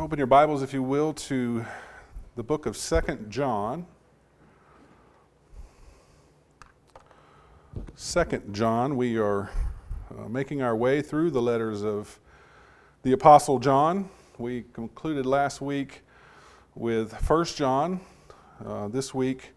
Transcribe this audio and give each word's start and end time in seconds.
Open 0.00 0.16
your 0.16 0.28
Bibles, 0.28 0.62
if 0.62 0.72
you 0.72 0.80
will, 0.80 1.12
to 1.12 1.66
the 2.36 2.42
book 2.44 2.66
of 2.66 2.76
Second 2.76 3.32
John. 3.32 3.84
Second 7.96 8.54
John, 8.54 8.96
we 8.96 9.18
are 9.18 9.50
uh, 10.16 10.28
making 10.28 10.62
our 10.62 10.76
way 10.76 11.02
through 11.02 11.32
the 11.32 11.42
letters 11.42 11.82
of 11.82 12.20
the 13.02 13.10
Apostle 13.10 13.58
John. 13.58 14.08
We 14.38 14.66
concluded 14.72 15.26
last 15.26 15.60
week 15.60 16.02
with 16.76 17.12
First 17.16 17.56
John. 17.56 17.98
Uh, 18.64 18.86
this 18.86 19.12
week 19.12 19.50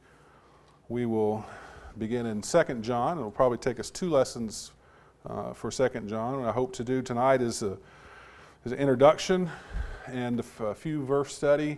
we 0.89 1.05
will 1.05 1.45
begin 1.99 2.25
in 2.25 2.41
Second 2.41 2.81
John. 2.81 3.19
It'll 3.19 3.29
probably 3.29 3.59
take 3.59 3.79
us 3.79 3.91
two 3.91 4.09
lessons 4.09 4.71
uh, 5.23 5.53
for 5.53 5.69
Second 5.69 6.09
John. 6.09 6.39
What 6.39 6.49
I 6.49 6.51
hope 6.51 6.73
to 6.77 6.83
do 6.83 7.03
tonight 7.03 7.43
is, 7.43 7.61
a, 7.61 7.77
is 8.65 8.71
an 8.71 8.79
introduction 8.79 9.51
and 10.07 10.43
a 10.59 10.75
few 10.75 11.05
verse 11.05 11.35
study 11.35 11.77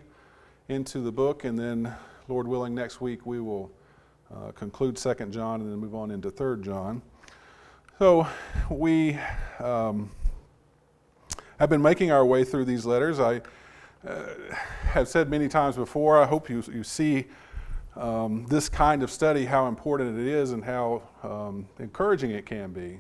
into 0.70 1.00
the 1.00 1.12
book, 1.12 1.44
and 1.44 1.58
then, 1.58 1.94
Lord 2.28 2.48
willing, 2.48 2.74
next 2.74 3.02
week 3.02 3.26
we 3.26 3.40
will 3.40 3.72
uh, 4.34 4.52
conclude 4.52 4.98
Second 4.98 5.32
John 5.32 5.62
and 5.62 5.72
then 5.72 5.78
move 5.80 5.96
on 5.96 6.12
into 6.12 6.32
Third 6.32 6.64
John. 6.64 7.02
So 8.00 8.28
we 8.70 9.18
um, 9.60 10.10
have 11.60 11.70
been 11.70 11.82
making 11.82 12.12
our 12.12 12.26
way 12.26 12.44
through 12.44 12.66
these 12.66 12.86
letters. 12.86 13.20
I 13.20 13.42
uh, 14.08 14.26
have 14.84 15.08
said 15.08 15.30
many 15.30 15.48
times 15.48 15.76
before. 15.76 16.22
I 16.22 16.26
hope 16.26 16.50
you 16.50 16.64
you 16.72 16.84
see. 16.84 17.26
Um, 17.96 18.48
this 18.48 18.70
kind 18.70 19.04
of 19.04 19.12
study, 19.12 19.46
how 19.46 19.68
important 19.68 20.20
it 20.20 20.26
is 20.26 20.52
and 20.52 20.64
how 20.64 21.04
um, 21.22 21.68
encouraging 21.78 22.32
it 22.32 22.44
can 22.44 22.72
be 22.72 23.00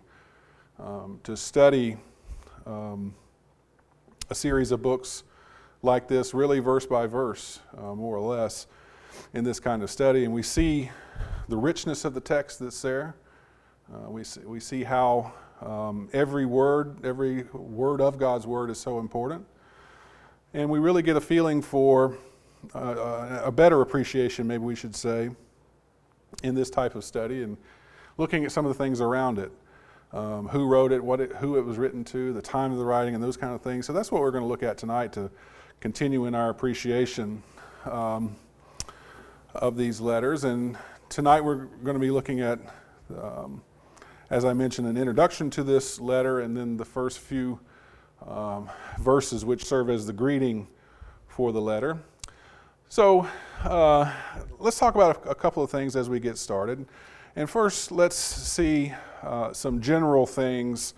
um, 0.77 1.19
to 1.23 1.35
study 1.35 1.97
um, 2.67 3.15
a 4.33 4.35
series 4.35 4.71
of 4.71 4.81
books 4.81 5.23
like 5.83 6.07
this, 6.07 6.33
really 6.33 6.57
verse 6.57 6.87
by 6.87 7.05
verse, 7.05 7.59
uh, 7.77 7.93
more 7.93 8.17
or 8.17 8.35
less, 8.35 8.65
in 9.35 9.43
this 9.43 9.59
kind 9.59 9.83
of 9.83 9.91
study. 9.91 10.25
And 10.25 10.33
we 10.33 10.41
see 10.41 10.89
the 11.49 11.55
richness 11.55 12.03
of 12.03 12.15
the 12.15 12.19
text 12.19 12.57
that's 12.57 12.81
there. 12.81 13.15
Uh, 13.93 14.09
we, 14.09 14.23
see, 14.23 14.39
we 14.39 14.59
see 14.59 14.83
how 14.83 15.31
um, 15.61 16.09
every 16.13 16.47
word, 16.47 17.05
every 17.05 17.43
word 17.53 18.01
of 18.01 18.17
God's 18.17 18.47
word 18.47 18.71
is 18.71 18.79
so 18.79 18.97
important. 18.97 19.45
And 20.55 20.67
we 20.67 20.79
really 20.79 21.03
get 21.03 21.15
a 21.15 21.21
feeling 21.21 21.61
for 21.61 22.17
uh, 22.73 23.41
a 23.43 23.51
better 23.51 23.81
appreciation, 23.81 24.47
maybe 24.47 24.63
we 24.63 24.73
should 24.73 24.95
say, 24.95 25.29
in 26.41 26.55
this 26.55 26.71
type 26.71 26.95
of 26.95 27.03
study 27.03 27.43
and 27.43 27.55
looking 28.17 28.45
at 28.45 28.51
some 28.51 28.65
of 28.65 28.75
the 28.75 28.83
things 28.83 28.99
around 28.99 29.37
it 29.37 29.51
um, 30.13 30.47
who 30.47 30.67
wrote 30.67 30.91
it, 30.91 31.03
what 31.03 31.19
it, 31.19 31.33
who 31.37 31.57
it 31.57 31.65
was 31.65 31.77
written 31.77 32.03
to, 32.05 32.31
the 32.33 32.41
time 32.41 32.71
of 32.71 32.77
the 32.77 32.85
writing, 32.85 33.15
and 33.15 33.23
those 33.23 33.35
kind 33.35 33.53
of 33.53 33.61
things. 33.61 33.85
So 33.85 33.93
that's 33.93 34.11
what 34.11 34.21
we're 34.21 34.31
going 34.31 34.43
to 34.43 34.47
look 34.47 34.63
at 34.63 34.77
tonight 34.77 35.11
to 35.13 35.31
continue 35.79 36.25
in 36.25 36.35
our 36.35 36.49
appreciation 36.49 37.41
um, 37.85 38.35
of 39.55 39.75
these 39.75 39.99
letters. 39.99 40.43
And 40.43 40.77
tonight 41.09 41.41
we're 41.41 41.65
going 41.83 41.95
to 41.95 41.99
be 41.99 42.11
looking 42.11 42.41
at, 42.41 42.59
um, 43.19 43.63
as 44.29 44.45
I 44.45 44.53
mentioned, 44.53 44.87
an 44.87 44.97
introduction 44.97 45.49
to 45.51 45.63
this 45.63 45.99
letter, 45.99 46.39
and 46.41 46.55
then 46.55 46.77
the 46.77 46.85
first 46.85 47.19
few 47.19 47.59
um, 48.27 48.69
verses 48.99 49.43
which 49.43 49.65
serve 49.65 49.89
as 49.89 50.05
the 50.05 50.13
greeting 50.13 50.67
for 51.27 51.51
the 51.51 51.59
letter. 51.59 51.97
So 52.87 53.27
uh, 53.63 54.13
let's 54.59 54.77
talk 54.77 54.93
about 54.93 55.25
a, 55.25 55.31
a 55.31 55.35
couple 55.35 55.63
of 55.63 55.71
things 55.71 55.95
as 55.95 56.07
we 56.07 56.19
get 56.19 56.37
started. 56.37 56.85
And 57.35 57.49
first, 57.49 57.91
let's 57.91 58.15
see 58.15 58.93
uh, 59.23 59.53
some 59.53 59.81
general 59.81 60.27
things 60.27 60.93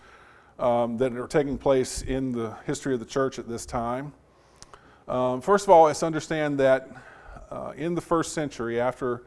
um, 0.59 0.97
that 0.97 1.13
are 1.13 1.27
taking 1.27 1.57
place 1.57 2.01
in 2.01 2.33
the 2.33 2.53
history 2.65 2.93
of 2.93 2.99
the 2.99 3.05
church 3.05 3.39
at 3.39 3.47
this 3.47 3.65
time. 3.65 4.11
Um, 5.07 5.39
first 5.39 5.65
of 5.65 5.69
all, 5.69 5.83
let's 5.83 6.03
understand 6.03 6.59
that 6.59 6.89
uh, 7.49 7.71
in 7.77 7.95
the 7.95 8.01
first 8.01 8.33
century, 8.33 8.81
after 8.81 9.23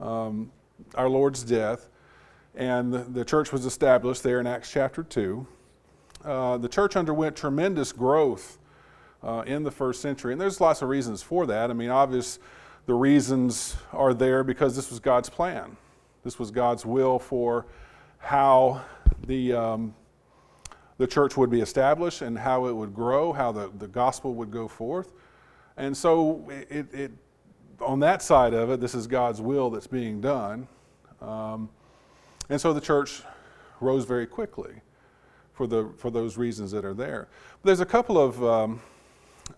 um, 0.00 0.52
our 0.96 1.08
Lord's 1.08 1.42
death, 1.42 1.88
and 2.54 2.92
the, 2.92 2.98
the, 2.98 3.24
church 3.24 3.52
was 3.52 3.64
established 3.64 4.22
there 4.22 4.38
in 4.38 4.46
Acts 4.46 4.70
chapter 4.70 5.02
2, 5.02 5.46
uh, 6.26 6.58
the 6.58 6.68
church 6.68 6.94
underwent 6.94 7.36
tremendous 7.36 7.90
growth 7.90 8.58
uh, 9.22 9.44
in 9.46 9.62
the 9.62 9.70
first 9.70 10.02
century. 10.02 10.32
And 10.32 10.40
there's 10.40 10.60
lots 10.60 10.82
of 10.82 10.90
reasons 10.90 11.22
for 11.22 11.46
that. 11.46 11.70
I 11.70 11.72
mean, 11.72 11.90
obvious, 11.90 12.38
the 12.84 12.94
reasons 12.94 13.76
are 13.92 14.12
there 14.12 14.44
because 14.44 14.76
this 14.76 14.90
was 14.90 15.00
God's 15.00 15.30
plan. 15.30 15.78
This 16.22 16.38
was 16.38 16.50
God's 16.50 16.84
will 16.84 17.18
for 17.18 17.66
how 18.18 18.82
the, 19.26 19.52
um, 19.52 19.94
the 20.98 21.06
church 21.06 21.36
would 21.36 21.50
be 21.50 21.60
established 21.60 22.22
and 22.22 22.38
how 22.38 22.66
it 22.66 22.72
would 22.72 22.94
grow, 22.94 23.32
how 23.32 23.52
the, 23.52 23.70
the 23.78 23.88
gospel 23.88 24.34
would 24.34 24.50
go 24.50 24.68
forth. 24.68 25.12
And 25.76 25.96
so, 25.96 26.46
it, 26.68 26.92
it, 26.92 27.12
on 27.80 28.00
that 28.00 28.22
side 28.22 28.52
of 28.52 28.70
it, 28.70 28.80
this 28.80 28.94
is 28.94 29.06
God's 29.06 29.40
will 29.40 29.70
that's 29.70 29.86
being 29.86 30.20
done. 30.20 30.68
Um, 31.22 31.70
and 32.48 32.60
so 32.60 32.72
the 32.72 32.80
church 32.80 33.22
rose 33.80 34.04
very 34.04 34.26
quickly 34.26 34.74
for, 35.52 35.66
the, 35.66 35.90
for 35.96 36.10
those 36.10 36.36
reasons 36.36 36.70
that 36.72 36.84
are 36.84 36.94
there. 36.94 37.28
But 37.62 37.68
there's 37.68 37.80
a 37.80 37.86
couple 37.86 38.18
of 38.18 38.44
um, 38.44 38.82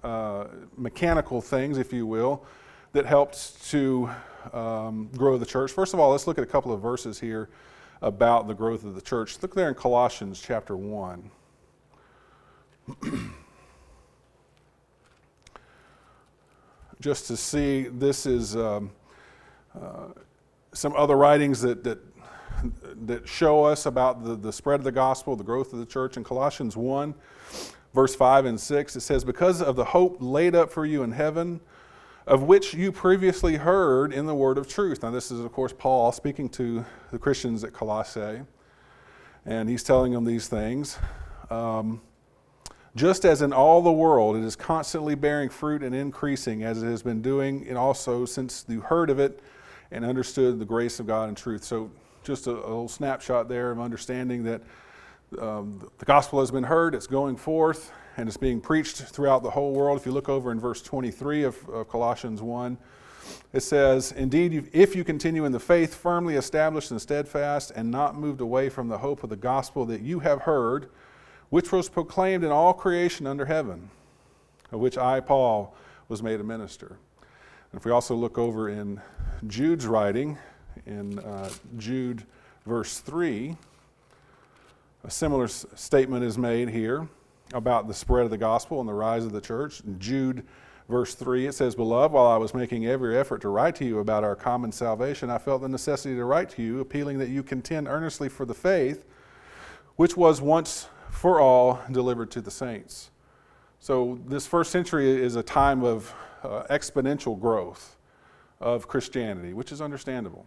uh, 0.03 0.44
mechanical 0.77 1.41
things, 1.41 1.79
if 1.79 1.93
you 1.93 2.06
will, 2.06 2.44
that 2.93 3.06
helped 3.06 3.69
to 3.71 4.11
um, 4.53 5.09
grow 5.17 5.39
the 5.39 5.47
church. 5.47 5.73
First 5.73 5.95
of 5.95 6.01
all, 6.01 6.11
let's 6.11 6.27
look 6.27 6.39
at 6.39 6.45
a 6.45 6.47
couple 6.47 6.73
of 6.73 6.81
verses 6.81 7.21
here 7.21 7.49
about 8.01 8.49
the 8.49 8.55
growth 8.55 8.85
of 8.85 8.95
the 8.95 9.01
church. 9.01 9.41
Look 9.41 9.55
there 9.55 9.69
in 9.69 9.75
Colossians 9.75 10.43
chapter 10.45 10.77
1. 10.77 11.31
Just 17.01 17.27
to 17.29 17.37
see, 17.37 17.83
this 17.85 18.27
is 18.27 18.57
um, 18.57 18.91
uh, 19.75 20.09
some 20.73 20.95
other 20.97 21.17
writings 21.17 21.61
that, 21.63 21.85
that, 21.85 21.99
that 23.07 23.27
show 23.29 23.65
us 23.65 23.87
about 23.87 24.25
the, 24.25 24.37
the 24.37 24.53
spread 24.53 24.81
of 24.81 24.85
the 24.85 24.93
gospel, 24.93 25.37
the 25.37 25.45
growth 25.45 25.73
of 25.73 25.79
the 25.79 25.87
church. 25.87 26.17
In 26.17 26.25
Colossians 26.25 26.77
1, 26.77 27.15
verse 27.95 28.15
5 28.15 28.47
and 28.47 28.61
6, 28.61 28.97
it 28.97 29.01
says, 29.01 29.25
Because 29.25 29.63
of 29.63 29.77
the 29.77 29.85
hope 29.85 30.17
laid 30.21 30.55
up 30.55 30.71
for 30.71 30.87
you 30.87 31.03
in 31.03 31.13
heaven, 31.13 31.61
of 32.27 32.44
which 32.44 32.75
you 32.75 32.93
previously 32.93 33.56
heard 33.56 34.12
in 34.12 34.27
the 34.27 34.34
word 34.34 34.59
of 34.59 34.69
truth. 34.69 35.03
Now, 35.03 35.10
this 35.10 35.31
is, 35.31 35.41
of 35.41 35.53
course, 35.53 35.72
Paul 35.77 36.12
speaking 36.12 36.49
to 36.50 36.84
the 37.10 37.19
Christians 37.19 37.65
at 37.65 37.72
Colossae, 37.72 38.43
and 39.44 39.69
he's 39.69 39.83
telling 39.83 40.12
them 40.12 40.25
these 40.25 40.49
things. 40.49 40.99
Um, 41.50 42.00
just 42.94 43.25
as 43.25 43.43
in 43.43 43.53
all 43.53 43.82
the 43.82 43.93
world 43.93 44.37
it 44.37 44.44
is 44.44 44.55
constantly 44.55 45.15
bearing 45.15 45.49
fruit 45.49 45.82
and 45.82 45.94
increasing, 45.94 46.62
as 46.62 46.82
it 46.82 46.87
has 46.87 47.03
been 47.03 47.22
doing, 47.22 47.66
and 47.66 47.77
also 47.77 48.25
since 48.25 48.65
you 48.69 48.81
heard 48.81 49.11
of 49.11 49.19
it 49.19 49.41
and 49.91 50.05
understood 50.05 50.59
the 50.59 50.65
grace 50.65 51.00
of 51.00 51.06
God 51.06 51.28
and 51.28 51.37
truth. 51.37 51.65
So, 51.65 51.91
just 52.22 52.47
a, 52.47 52.53
a 52.53 52.53
little 52.53 52.88
snapshot 52.88 53.49
there 53.49 53.72
of 53.72 53.81
understanding 53.81 54.44
that 54.44 54.62
um, 55.41 55.88
the 55.98 56.04
gospel 56.04 56.41
has 56.41 56.50
been 56.50 56.65
heard, 56.65 56.94
it's 56.94 57.06
going 57.06 57.37
forth, 57.37 57.93
and 58.16 58.28
it's 58.28 58.37
being 58.37 58.60
preached 58.60 58.97
throughout 58.97 59.43
the 59.43 59.50
whole 59.50 59.72
world. 59.72 59.98
If 59.98 60.06
you 60.06 60.12
look 60.12 60.28
over 60.28 60.53
in 60.53 60.60
verse 60.60 60.82
23 60.82 61.44
of, 61.44 61.69
of 61.69 61.88
Colossians 61.88 62.43
1, 62.43 62.76
it 63.53 63.60
says, 63.60 64.12
Indeed, 64.12 64.70
if 64.72 64.97
you 64.97 65.04
continue 65.04 65.44
in 65.44 65.53
the 65.53 65.60
faith, 65.60 65.94
firmly 65.94 66.37
established 66.37 66.91
and 66.91 67.00
steadfast, 67.00 67.72
and 67.75 67.91
not 67.91 68.16
moved 68.16 68.41
away 68.41 68.69
from 68.69 68.88
the 68.88 68.98
hope 68.98 69.22
of 69.22 69.31
the 69.31 69.37
gospel 69.37 69.84
that 69.87 70.00
you 70.00 70.20
have 70.20 70.43
heard, 70.43 70.91
which 71.50 71.70
was 71.70 71.88
proclaimed 71.88 72.44
in 72.44 72.50
all 72.50 72.72
creation 72.72 73.26
under 73.26 73.44
heaven, 73.44 73.91
of 74.70 74.81
which 74.81 74.97
I, 74.97 75.20
Paul, 75.20 75.75
was 76.09 76.22
made 76.22 76.41
a 76.41 76.44
minister. 76.44 76.97
And 77.70 77.78
if 77.78 77.84
we 77.84 77.91
also 77.91 78.14
look 78.14 78.38
over 78.38 78.69
in 78.69 79.00
Jude's 79.47 79.87
writing, 79.87 80.38
in 80.87 81.19
uh, 81.19 81.50
Jude 81.78 82.25
verse 82.66 82.99
3, 83.00 83.56
a 85.05 85.11
similar 85.11 85.49
statement 85.49 86.25
is 86.25 86.39
made 86.39 86.71
here 86.71 87.09
about 87.55 87.89
the 87.89 87.95
spread 87.95 88.25
of 88.25 88.31
the 88.31 88.39
gospel 88.39 88.81
and 88.81 88.89
the 88.89 88.95
rise 88.95 89.25
of 89.25 89.33
the 89.33 89.41
church. 89.41 89.81
In 89.81 89.99
Jude, 89.99 90.47
verse 90.88 91.15
3, 91.15 91.47
it 91.47 91.55
says, 91.55 91.75
Beloved, 91.75 92.12
while 92.12 92.26
I 92.26 92.37
was 92.37 92.55
making 92.55 92.87
every 92.87 93.17
effort 93.19 93.41
to 93.43 93.49
write 93.49 93.75
to 93.76 93.85
you 93.85 93.99
about 93.99 94.25
our 94.25 94.37
common 94.37 94.73
salvation, 94.73 95.29
I 95.31 95.38
felt 95.38 95.62
the 95.62 95.69
necessity 95.69 96.15
to 96.15 96.25
write 96.25 96.50
to 96.50 96.62
you, 96.62 96.81
appealing 96.81 97.19
that 97.19 97.29
you 97.29 97.43
contend 97.43 97.88
earnestly 97.88 98.29
for 98.29 98.44
the 98.44 98.55
faith 98.55 99.05
which 99.97 100.17
was 100.17 100.41
once 100.41 100.88
for 101.11 101.41
all 101.41 101.81
delivered 101.91 102.31
to 102.31 102.41
the 102.41 102.50
saints. 102.50 103.11
So, 103.79 104.19
this 104.26 104.47
first 104.47 104.71
century 104.71 105.11
is 105.11 105.37
a 105.37 105.43
time 105.43 105.85
of 105.85 106.15
uh, 106.43 106.65
exponential 106.71 107.38
growth 107.38 107.97
of 108.61 108.88
Christianity, 108.88 109.53
which 109.53 109.73
is 109.73 109.81
understandable. 109.81 110.47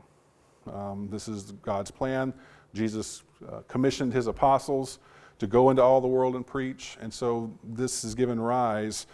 Um, 0.71 1.09
this 1.11 1.27
is 1.27 1.51
God's 1.51 1.91
plan. 1.91 2.33
Jesus 2.75 3.23
uh, 3.49 3.61
commissioned 3.67 4.13
his 4.13 4.27
apostles 4.27 4.99
to 5.39 5.47
go 5.47 5.69
into 5.69 5.81
all 5.81 6.01
the 6.01 6.07
world 6.07 6.35
and 6.35 6.45
preach. 6.45 6.97
And 7.01 7.13
so 7.13 7.51
this 7.63 8.03
has 8.03 8.13
given 8.13 8.39
rise 8.39 9.07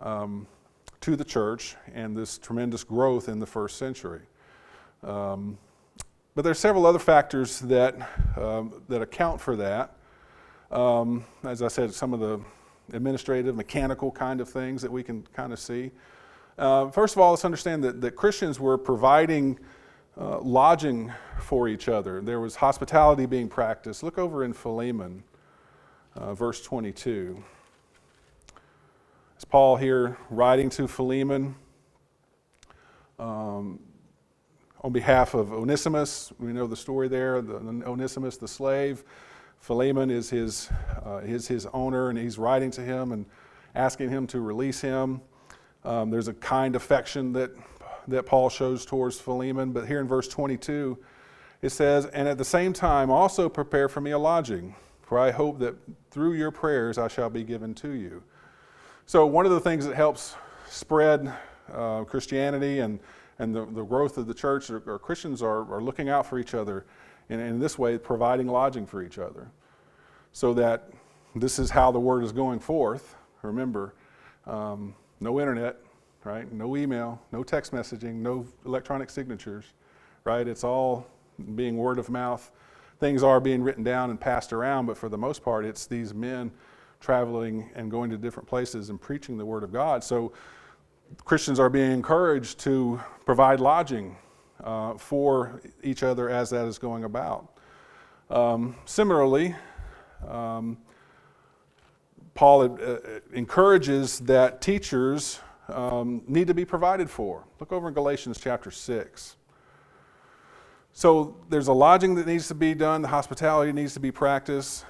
um, 0.00 0.46
to 1.00 1.16
the 1.16 1.24
church 1.24 1.76
and 1.94 2.16
this 2.16 2.38
tremendous 2.38 2.84
growth 2.84 3.28
in 3.28 3.38
the 3.38 3.46
first 3.46 3.78
century. 3.78 4.22
Um, 5.02 5.58
but 6.34 6.42
there 6.42 6.50
are 6.50 6.54
several 6.54 6.86
other 6.86 6.98
factors 6.98 7.60
that, 7.60 7.94
um, 8.36 8.82
that 8.88 9.02
account 9.02 9.40
for 9.40 9.56
that. 9.56 9.94
Um, 10.70 11.24
as 11.44 11.62
I 11.62 11.68
said, 11.68 11.94
some 11.94 12.12
of 12.12 12.20
the 12.20 12.40
administrative, 12.92 13.54
mechanical 13.54 14.10
kind 14.10 14.40
of 14.40 14.48
things 14.48 14.82
that 14.82 14.90
we 14.90 15.02
can 15.02 15.22
kind 15.32 15.52
of 15.52 15.58
see. 15.58 15.92
Uh, 16.58 16.88
first 16.90 17.14
of 17.14 17.20
all, 17.20 17.30
let's 17.30 17.44
understand 17.44 17.82
that, 17.84 18.00
that 18.00 18.12
Christians 18.12 18.60
were 18.60 18.78
providing 18.78 19.58
uh, 20.18 20.38
lodging 20.40 21.12
for 21.40 21.68
each 21.68 21.88
other. 21.88 22.20
There 22.20 22.40
was 22.40 22.56
hospitality 22.56 23.26
being 23.26 23.48
practiced. 23.48 24.02
Look 24.02 24.18
over 24.18 24.44
in 24.44 24.52
Philemon, 24.52 25.24
uh, 26.14 26.34
verse 26.34 26.62
22. 26.62 27.42
It's 29.34 29.44
Paul 29.44 29.76
here 29.76 30.16
writing 30.30 30.70
to 30.70 30.86
Philemon 30.86 31.56
um, 33.18 33.80
on 34.82 34.92
behalf 34.92 35.34
of 35.34 35.52
Onesimus. 35.52 36.32
We 36.38 36.52
know 36.52 36.66
the 36.66 36.76
story 36.76 37.08
there 37.08 37.42
the, 37.42 37.56
Onesimus, 37.86 38.36
the 38.36 38.48
slave. 38.48 39.04
Philemon 39.58 40.10
is 40.10 40.30
his, 40.30 40.68
uh, 41.04 41.22
is 41.24 41.48
his 41.48 41.66
owner, 41.72 42.10
and 42.10 42.18
he's 42.18 42.38
writing 42.38 42.70
to 42.72 42.82
him 42.82 43.12
and 43.12 43.26
asking 43.74 44.10
him 44.10 44.26
to 44.28 44.40
release 44.40 44.80
him. 44.80 45.20
Um, 45.84 46.10
there's 46.10 46.28
a 46.28 46.34
kind 46.34 46.76
affection 46.76 47.32
that, 47.32 47.50
that 48.08 48.26
Paul 48.26 48.48
shows 48.48 48.84
towards 48.84 49.18
Philemon, 49.18 49.72
but 49.72 49.86
here 49.86 50.00
in 50.00 50.08
verse 50.08 50.28
22, 50.28 50.98
it 51.62 51.70
says, 51.70 52.06
And 52.06 52.28
at 52.28 52.38
the 52.38 52.44
same 52.44 52.72
time 52.72 53.10
also 53.10 53.48
prepare 53.48 53.88
for 53.88 54.00
me 54.00 54.10
a 54.10 54.18
lodging, 54.18 54.74
for 55.02 55.18
I 55.18 55.30
hope 55.30 55.58
that 55.60 55.74
through 56.10 56.34
your 56.34 56.50
prayers 56.50 56.98
I 56.98 57.08
shall 57.08 57.30
be 57.30 57.44
given 57.44 57.74
to 57.76 57.90
you. 57.90 58.22
So, 59.06 59.26
one 59.26 59.44
of 59.46 59.52
the 59.52 59.60
things 59.60 59.86
that 59.86 59.96
helps 59.96 60.34
spread 60.68 61.32
uh, 61.72 62.04
Christianity 62.04 62.80
and, 62.80 62.98
and 63.38 63.54
the, 63.54 63.66
the 63.66 63.82
growth 63.82 64.18
of 64.18 64.26
the 64.26 64.34
church, 64.34 64.70
or, 64.70 64.82
or 64.86 64.98
Christians 64.98 65.42
are, 65.42 65.70
are 65.72 65.82
looking 65.82 66.08
out 66.08 66.26
for 66.26 66.38
each 66.38 66.54
other, 66.54 66.84
and 67.28 67.40
in 67.40 67.58
this 67.58 67.78
way, 67.78 67.98
providing 67.98 68.46
lodging 68.46 68.86
for 68.86 69.02
each 69.02 69.18
other. 69.18 69.50
So 70.32 70.54
that 70.54 70.90
this 71.34 71.58
is 71.58 71.70
how 71.70 71.90
the 71.90 72.00
word 72.00 72.24
is 72.24 72.32
going 72.32 72.60
forth. 72.60 73.16
Remember, 73.42 73.94
um, 74.46 74.94
no 75.20 75.40
internet, 75.40 75.76
right? 76.24 76.50
No 76.52 76.76
email, 76.76 77.20
no 77.32 77.42
text 77.42 77.72
messaging, 77.72 78.14
no 78.14 78.46
electronic 78.64 79.10
signatures, 79.10 79.64
right? 80.24 80.46
It's 80.46 80.64
all 80.64 81.06
being 81.54 81.76
word 81.76 81.98
of 81.98 82.08
mouth. 82.08 82.50
Things 82.98 83.22
are 83.22 83.40
being 83.40 83.62
written 83.62 83.84
down 83.84 84.10
and 84.10 84.20
passed 84.20 84.52
around, 84.52 84.86
but 84.86 84.96
for 84.96 85.08
the 85.08 85.18
most 85.18 85.42
part, 85.42 85.64
it's 85.64 85.86
these 85.86 86.14
men 86.14 86.50
traveling 87.00 87.70
and 87.74 87.90
going 87.90 88.08
to 88.10 88.16
different 88.16 88.48
places 88.48 88.88
and 88.88 89.00
preaching 89.00 89.36
the 89.36 89.44
word 89.44 89.62
of 89.62 89.72
God. 89.72 90.02
So 90.02 90.32
Christians 91.24 91.60
are 91.60 91.68
being 91.68 91.92
encouraged 91.92 92.58
to 92.60 93.00
provide 93.26 93.60
lodging 93.60 94.16
uh, 94.62 94.94
for 94.94 95.60
each 95.82 96.02
other 96.02 96.30
as 96.30 96.50
that 96.50 96.66
is 96.66 96.78
going 96.78 97.04
about. 97.04 97.50
Um, 98.30 98.76
similarly, 98.86 99.54
um, 100.26 100.78
Paul 102.34 102.62
uh, 102.62 102.66
uh, 102.66 102.98
encourages 103.32 104.20
that 104.20 104.60
teachers 104.60 105.40
um, 105.68 106.22
need 106.26 106.46
to 106.48 106.54
be 106.54 106.64
provided 106.64 107.08
for. 107.08 107.44
Look 107.60 107.72
over 107.72 107.88
in 107.88 107.94
Galatians 107.94 108.38
chapter 108.40 108.70
6. 108.70 109.36
So 110.92 111.36
there's 111.48 111.68
a 111.68 111.72
lodging 111.72 112.14
that 112.16 112.26
needs 112.26 112.48
to 112.48 112.54
be 112.54 112.74
done, 112.74 113.02
the 113.02 113.08
hospitality 113.08 113.72
needs 113.72 113.94
to 113.94 114.00
be 114.00 114.12
practiced, 114.12 114.84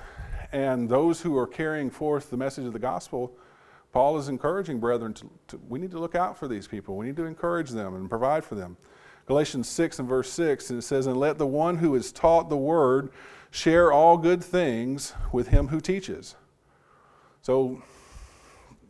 and 0.53 0.88
those 0.88 1.21
who 1.21 1.37
are 1.38 1.47
carrying 1.47 1.91
forth 1.91 2.31
the 2.31 2.37
message 2.37 2.67
of 2.67 2.73
the 2.73 2.79
gospel, 2.79 3.37
Paul 3.93 4.19
is 4.19 4.29
encouraging 4.29 4.81
brethren 4.81 5.15
to, 5.15 5.31
to, 5.49 5.61
we 5.69 5.79
need 5.79 5.93
to 5.93 5.99
look 5.99 6.15
out 6.15 6.37
for 6.37 6.49
these 6.49 6.67
people. 6.67 6.97
We 6.97 7.06
need 7.06 7.17
to 7.17 7.25
encourage 7.25 7.71
them 7.71 7.94
and 7.94 8.11
provide 8.11 8.44
for 8.44 8.55
them. 8.55 8.76
Galatians 9.26 9.69
6 9.69 10.00
and 10.00 10.09
verse 10.09 10.31
6, 10.32 10.71
and 10.71 10.79
it 10.81 10.82
says, 10.82 11.06
And 11.06 11.17
let 11.17 11.38
the 11.38 11.47
one 11.47 11.79
who 11.79 11.94
is 11.94 12.12
taught 12.12 12.50
the 12.50 12.56
word 12.56 13.11
share 13.50 13.93
all 13.93 14.19
good 14.19 14.44
things 14.44 15.15
with 15.32 15.49
him 15.49 15.69
who 15.69 15.81
teaches. 15.81 16.35
So 17.41 17.82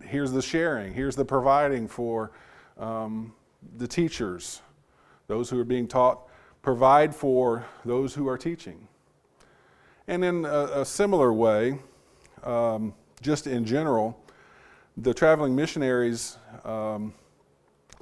here's 0.07 0.33
the 0.33 0.43
sharing, 0.43 0.95
here's 0.95 1.17
the 1.17 1.25
providing 1.25 1.89
for 1.89 2.31
um, 2.79 3.33
the 3.77 3.87
teachers, 3.89 4.63
those 5.27 5.51
who 5.51 5.59
are 5.59 5.65
being 5.65 5.89
taught, 5.89 6.29
provide 6.63 7.15
for 7.15 7.67
those 7.85 8.15
who 8.15 8.29
are 8.29 8.39
teaching. 8.39 8.89
And 10.07 10.25
in 10.25 10.45
a, 10.45 10.81
a 10.81 10.85
similar 10.85 11.33
way, 11.33 11.79
um, 12.43 12.95
just 13.23 13.47
in 13.47 13.65
general, 13.65 14.19
the 14.97 15.15
traveling 15.15 15.57
missionaries, 15.57 16.37
um, 16.65 17.13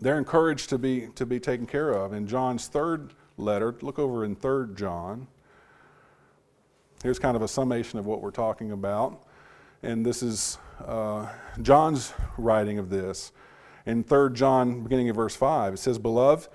they're 0.00 0.19
encouraged 0.19 0.69
to 0.70 0.78
be, 0.78 1.08
to 1.14 1.25
be 1.25 1.38
taken 1.38 1.66
care 1.66 1.90
of. 1.90 2.12
In 2.12 2.26
John's 2.26 2.66
third 2.66 3.14
letter, 3.37 3.75
look 3.82 3.98
over 3.98 4.25
in 4.25 4.34
3 4.34 4.75
John. 4.75 5.28
Here's 7.02 7.19
kind 7.19 7.37
of 7.37 7.43
a 7.43 7.48
summation 7.48 7.98
of 7.98 8.06
what 8.06 8.20
we're 8.20 8.31
talking 8.31 8.72
about 8.72 9.26
and 9.82 10.06
this 10.06 10.22
is 10.22 10.58
uh, 10.87 11.29
John's 11.61 12.12
writing 12.37 12.79
of 12.79 12.90
this. 12.90 13.32
In 13.87 14.02
3 14.02 14.32
John, 14.32 14.82
beginning 14.82 15.11
of 15.11 15.17
verse 15.17 15.34
5, 15.34 15.75
it 15.75 15.79
says, 15.79 15.99
Beloved, 15.99 16.49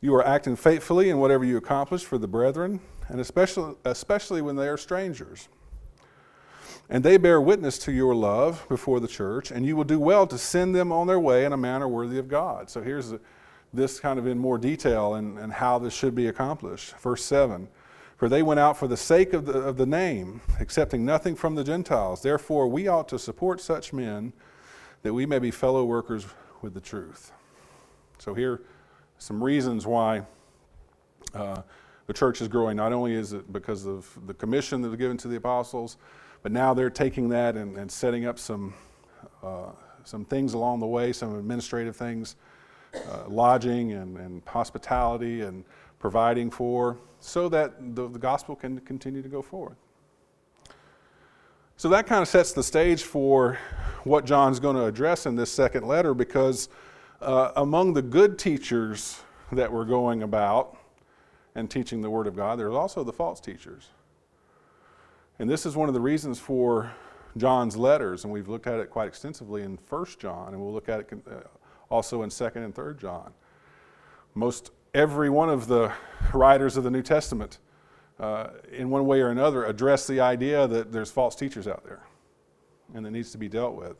you 0.00 0.14
are 0.14 0.26
acting 0.26 0.56
faithfully 0.56 1.10
in 1.10 1.18
whatever 1.18 1.44
you 1.44 1.56
accomplish 1.56 2.04
for 2.04 2.18
the 2.18 2.26
brethren, 2.26 2.80
and 3.08 3.20
especially, 3.20 3.74
especially 3.84 4.42
when 4.42 4.56
they 4.56 4.68
are 4.68 4.76
strangers. 4.76 5.48
And 6.90 7.04
they 7.04 7.16
bear 7.16 7.40
witness 7.40 7.78
to 7.80 7.92
your 7.92 8.14
love 8.14 8.66
before 8.68 8.98
the 9.00 9.08
church, 9.08 9.50
and 9.50 9.64
you 9.64 9.76
will 9.76 9.84
do 9.84 10.00
well 10.00 10.26
to 10.26 10.36
send 10.36 10.74
them 10.74 10.90
on 10.90 11.06
their 11.06 11.20
way 11.20 11.44
in 11.44 11.52
a 11.52 11.56
manner 11.56 11.86
worthy 11.86 12.18
of 12.18 12.28
God. 12.28 12.68
So 12.68 12.82
here's 12.82 13.14
this 13.72 14.00
kind 14.00 14.18
of 14.18 14.26
in 14.26 14.38
more 14.38 14.58
detail 14.58 15.14
and, 15.14 15.38
and 15.38 15.52
how 15.52 15.78
this 15.78 15.94
should 15.94 16.14
be 16.14 16.26
accomplished. 16.26 16.96
Verse 16.98 17.24
7 17.24 17.68
for 18.16 18.28
they 18.28 18.42
went 18.42 18.60
out 18.60 18.76
for 18.76 18.86
the 18.86 18.96
sake 18.96 19.32
of 19.32 19.46
the, 19.46 19.58
of 19.58 19.76
the 19.76 19.86
name, 19.86 20.40
accepting 20.60 21.04
nothing 21.04 21.34
from 21.34 21.54
the 21.54 21.64
Gentiles. 21.64 22.22
Therefore, 22.22 22.68
we 22.68 22.88
ought 22.88 23.08
to 23.08 23.18
support 23.18 23.60
such 23.60 23.92
men 23.92 24.32
that 25.02 25.12
we 25.12 25.26
may 25.26 25.38
be 25.38 25.50
fellow 25.50 25.84
workers 25.84 26.26
with 26.60 26.74
the 26.74 26.80
truth. 26.80 27.32
So, 28.18 28.34
here 28.34 28.62
some 29.18 29.42
reasons 29.42 29.86
why 29.86 30.22
uh, 31.32 31.62
the 32.08 32.12
church 32.12 32.40
is 32.40 32.48
growing. 32.48 32.76
Not 32.76 32.92
only 32.92 33.14
is 33.14 33.32
it 33.32 33.52
because 33.52 33.86
of 33.86 34.18
the 34.26 34.34
commission 34.34 34.82
that 34.82 34.88
was 34.88 34.98
given 34.98 35.16
to 35.18 35.28
the 35.28 35.36
apostles, 35.36 35.96
but 36.42 36.50
now 36.50 36.74
they're 36.74 36.90
taking 36.90 37.28
that 37.28 37.56
and, 37.56 37.76
and 37.76 37.90
setting 37.90 38.26
up 38.26 38.38
some, 38.38 38.74
uh, 39.42 39.70
some 40.02 40.24
things 40.24 40.54
along 40.54 40.80
the 40.80 40.86
way, 40.86 41.12
some 41.12 41.38
administrative 41.38 41.94
things, 41.94 42.34
uh, 42.94 43.28
lodging 43.28 43.92
and, 43.92 44.16
and 44.16 44.42
hospitality 44.44 45.42
and 45.42 45.64
providing 46.02 46.50
for, 46.50 46.98
so 47.20 47.48
that 47.48 47.94
the, 47.94 48.08
the 48.08 48.18
gospel 48.18 48.56
can 48.56 48.78
continue 48.80 49.22
to 49.22 49.28
go 49.28 49.40
forward. 49.40 49.76
So 51.76 51.88
that 51.90 52.08
kind 52.08 52.20
of 52.20 52.28
sets 52.28 52.52
the 52.52 52.62
stage 52.62 53.04
for 53.04 53.56
what 54.02 54.26
John's 54.26 54.58
going 54.58 54.74
to 54.74 54.84
address 54.84 55.26
in 55.26 55.36
this 55.36 55.50
second 55.50 55.86
letter 55.86 56.12
because 56.12 56.68
uh, 57.20 57.52
among 57.54 57.94
the 57.94 58.02
good 58.02 58.36
teachers 58.36 59.20
that 59.52 59.70
were 59.70 59.84
going 59.84 60.24
about 60.24 60.76
and 61.54 61.70
teaching 61.70 62.02
the 62.02 62.10
Word 62.10 62.26
of 62.26 62.34
God, 62.34 62.58
there's 62.58 62.74
also 62.74 63.04
the 63.04 63.12
false 63.12 63.40
teachers. 63.40 63.88
And 65.38 65.48
this 65.48 65.64
is 65.64 65.76
one 65.76 65.88
of 65.88 65.94
the 65.94 66.00
reasons 66.00 66.40
for 66.40 66.90
John's 67.36 67.76
letters, 67.76 68.24
and 68.24 68.32
we've 68.32 68.48
looked 68.48 68.66
at 68.66 68.80
it 68.80 68.90
quite 68.90 69.06
extensively 69.06 69.62
in 69.62 69.78
1 69.88 70.06
John, 70.18 70.48
and 70.48 70.60
we'll 70.60 70.72
look 70.72 70.88
at 70.88 71.00
it 71.00 71.12
uh, 71.30 71.34
also 71.90 72.22
in 72.22 72.30
2nd 72.30 72.64
and 72.64 72.74
3rd 72.74 72.98
John. 73.00 73.32
Most 74.34 74.72
every 74.94 75.30
one 75.30 75.48
of 75.48 75.68
the 75.68 75.92
writers 76.34 76.76
of 76.76 76.84
the 76.84 76.90
New 76.90 77.02
Testament, 77.02 77.58
uh, 78.20 78.48
in 78.70 78.90
one 78.90 79.06
way 79.06 79.20
or 79.20 79.28
another, 79.28 79.64
address 79.64 80.06
the 80.06 80.20
idea 80.20 80.66
that 80.68 80.92
there's 80.92 81.10
false 81.10 81.34
teachers 81.34 81.66
out 81.66 81.82
there 81.84 82.02
and 82.94 83.04
that 83.04 83.10
needs 83.10 83.32
to 83.32 83.38
be 83.38 83.48
dealt 83.48 83.74
with. 83.74 83.96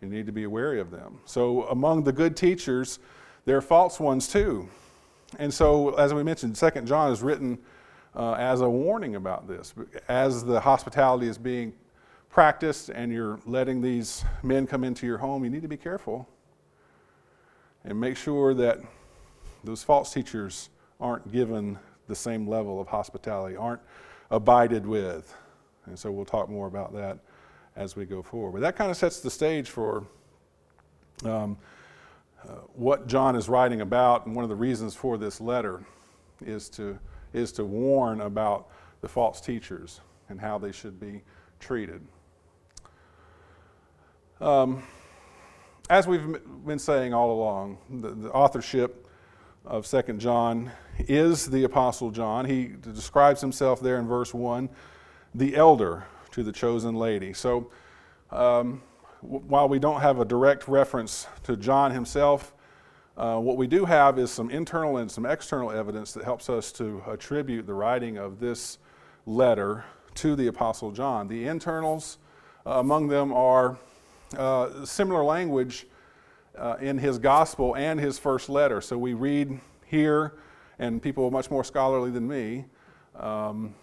You 0.00 0.08
need 0.08 0.26
to 0.26 0.32
be 0.32 0.46
wary 0.46 0.80
of 0.80 0.90
them. 0.90 1.20
So, 1.24 1.62
among 1.68 2.04
the 2.04 2.12
good 2.12 2.36
teachers, 2.36 2.98
there 3.44 3.56
are 3.56 3.62
false 3.62 3.98
ones 3.98 4.28
too. 4.28 4.68
And 5.38 5.52
so, 5.52 5.94
as 5.94 6.12
we 6.12 6.22
mentioned, 6.22 6.56
Second 6.56 6.86
John 6.86 7.12
is 7.12 7.22
written 7.22 7.58
uh, 8.14 8.32
as 8.32 8.60
a 8.60 8.68
warning 8.68 9.14
about 9.14 9.48
this. 9.48 9.74
As 10.08 10.44
the 10.44 10.60
hospitality 10.60 11.28
is 11.28 11.38
being 11.38 11.72
practiced 12.28 12.90
and 12.90 13.12
you're 13.12 13.38
letting 13.46 13.80
these 13.80 14.24
men 14.42 14.66
come 14.66 14.84
into 14.84 15.06
your 15.06 15.18
home, 15.18 15.44
you 15.44 15.50
need 15.50 15.62
to 15.62 15.68
be 15.68 15.76
careful 15.76 16.28
and 17.84 17.98
make 17.98 18.16
sure 18.16 18.52
that 18.54 18.80
those 19.66 19.82
false 19.82 20.12
teachers 20.12 20.70
aren't 21.00 21.30
given 21.32 21.78
the 22.06 22.14
same 22.14 22.46
level 22.46 22.80
of 22.80 22.86
hospitality, 22.86 23.56
aren't 23.56 23.80
abided 24.30 24.86
with. 24.86 25.34
And 25.86 25.98
so 25.98 26.10
we'll 26.10 26.24
talk 26.24 26.48
more 26.48 26.66
about 26.66 26.94
that 26.94 27.18
as 27.74 27.96
we 27.96 28.06
go 28.06 28.22
forward. 28.22 28.52
But 28.52 28.60
that 28.60 28.76
kind 28.76 28.90
of 28.90 28.96
sets 28.96 29.20
the 29.20 29.30
stage 29.30 29.68
for 29.68 30.06
um, 31.24 31.58
uh, 32.42 32.52
what 32.74 33.06
John 33.06 33.36
is 33.36 33.48
writing 33.48 33.80
about, 33.80 34.26
and 34.26 34.34
one 34.34 34.44
of 34.44 34.48
the 34.48 34.56
reasons 34.56 34.94
for 34.94 35.18
this 35.18 35.40
letter 35.40 35.84
is 36.44 36.68
to, 36.70 36.98
is 37.32 37.52
to 37.52 37.64
warn 37.64 38.20
about 38.20 38.68
the 39.00 39.08
false 39.08 39.40
teachers 39.40 40.00
and 40.28 40.40
how 40.40 40.58
they 40.58 40.72
should 40.72 41.00
be 41.00 41.22
treated. 41.60 42.00
Um, 44.40 44.82
as 45.88 46.06
we've 46.06 46.40
been 46.66 46.78
saying 46.78 47.14
all 47.14 47.32
along, 47.32 47.78
the, 47.90 48.10
the 48.10 48.30
authorship 48.30 49.05
of 49.66 49.84
Second 49.84 50.20
John 50.20 50.70
is 50.98 51.46
the 51.46 51.64
Apostle 51.64 52.10
John. 52.10 52.44
He 52.44 52.72
describes 52.80 53.40
himself 53.40 53.80
there 53.80 53.98
in 53.98 54.06
verse 54.06 54.32
1, 54.32 54.68
the 55.34 55.56
elder 55.56 56.04
to 56.30 56.42
the 56.42 56.52
chosen 56.52 56.94
lady. 56.94 57.32
So, 57.32 57.70
um, 58.30 58.82
while 59.20 59.68
we 59.68 59.78
don't 59.78 60.00
have 60.00 60.20
a 60.20 60.24
direct 60.24 60.68
reference 60.68 61.26
to 61.44 61.56
John 61.56 61.90
himself, 61.90 62.54
uh, 63.16 63.38
what 63.38 63.56
we 63.56 63.66
do 63.66 63.84
have 63.84 64.18
is 64.18 64.30
some 64.30 64.50
internal 64.50 64.98
and 64.98 65.10
some 65.10 65.26
external 65.26 65.72
evidence 65.72 66.12
that 66.12 66.24
helps 66.24 66.48
us 66.48 66.70
to 66.72 67.02
attribute 67.08 67.66
the 67.66 67.74
writing 67.74 68.18
of 68.18 68.38
this 68.38 68.78
letter 69.24 69.84
to 70.14 70.36
the 70.36 70.46
Apostle 70.46 70.92
John. 70.92 71.26
The 71.26 71.46
internals, 71.46 72.18
uh, 72.64 72.72
among 72.72 73.08
them 73.08 73.32
are 73.32 73.78
uh, 74.36 74.84
similar 74.84 75.24
language 75.24 75.86
uh, 76.58 76.76
in 76.80 76.98
his 76.98 77.18
gospel 77.18 77.76
and 77.76 78.00
his 78.00 78.18
first 78.18 78.48
letter. 78.48 78.80
So 78.80 78.98
we 78.98 79.14
read 79.14 79.60
here, 79.86 80.34
and 80.78 81.02
people 81.02 81.30
much 81.30 81.50
more 81.50 81.64
scholarly 81.64 82.10
than 82.10 82.26
me 82.26 82.66
um, 83.18 83.74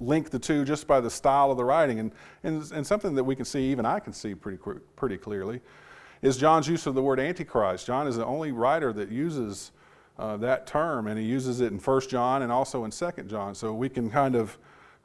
link 0.00 0.30
the 0.30 0.38
two 0.38 0.64
just 0.64 0.86
by 0.86 1.00
the 1.00 1.10
style 1.10 1.50
of 1.50 1.56
the 1.56 1.64
writing. 1.64 1.98
And, 1.98 2.12
and, 2.42 2.70
and 2.72 2.86
something 2.86 3.14
that 3.14 3.24
we 3.24 3.36
can 3.36 3.44
see, 3.44 3.70
even 3.70 3.86
I 3.86 4.00
can 4.00 4.12
see 4.12 4.34
pretty, 4.34 4.58
pretty 4.96 5.16
clearly, 5.16 5.60
is 6.22 6.36
John's 6.36 6.68
use 6.68 6.86
of 6.86 6.94
the 6.94 7.02
word 7.02 7.20
Antichrist. 7.20 7.86
John 7.86 8.06
is 8.06 8.16
the 8.16 8.24
only 8.24 8.52
writer 8.52 8.92
that 8.92 9.10
uses 9.10 9.72
uh, 10.18 10.36
that 10.38 10.66
term, 10.66 11.06
and 11.06 11.18
he 11.18 11.24
uses 11.26 11.60
it 11.60 11.72
in 11.72 11.78
1 11.78 12.00
John 12.08 12.42
and 12.42 12.50
also 12.50 12.84
in 12.84 12.90
2 12.90 13.10
John. 13.26 13.54
So 13.54 13.74
we 13.74 13.88
can 13.88 14.10
kind 14.10 14.34
of 14.34 14.56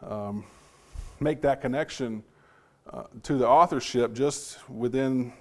um, 0.01 0.45
make 1.19 1.41
that 1.41 1.61
connection 1.61 2.23
uh, 2.89 3.03
to 3.23 3.37
the 3.37 3.47
authorship 3.47 4.13
just 4.13 4.67
within 4.69 5.33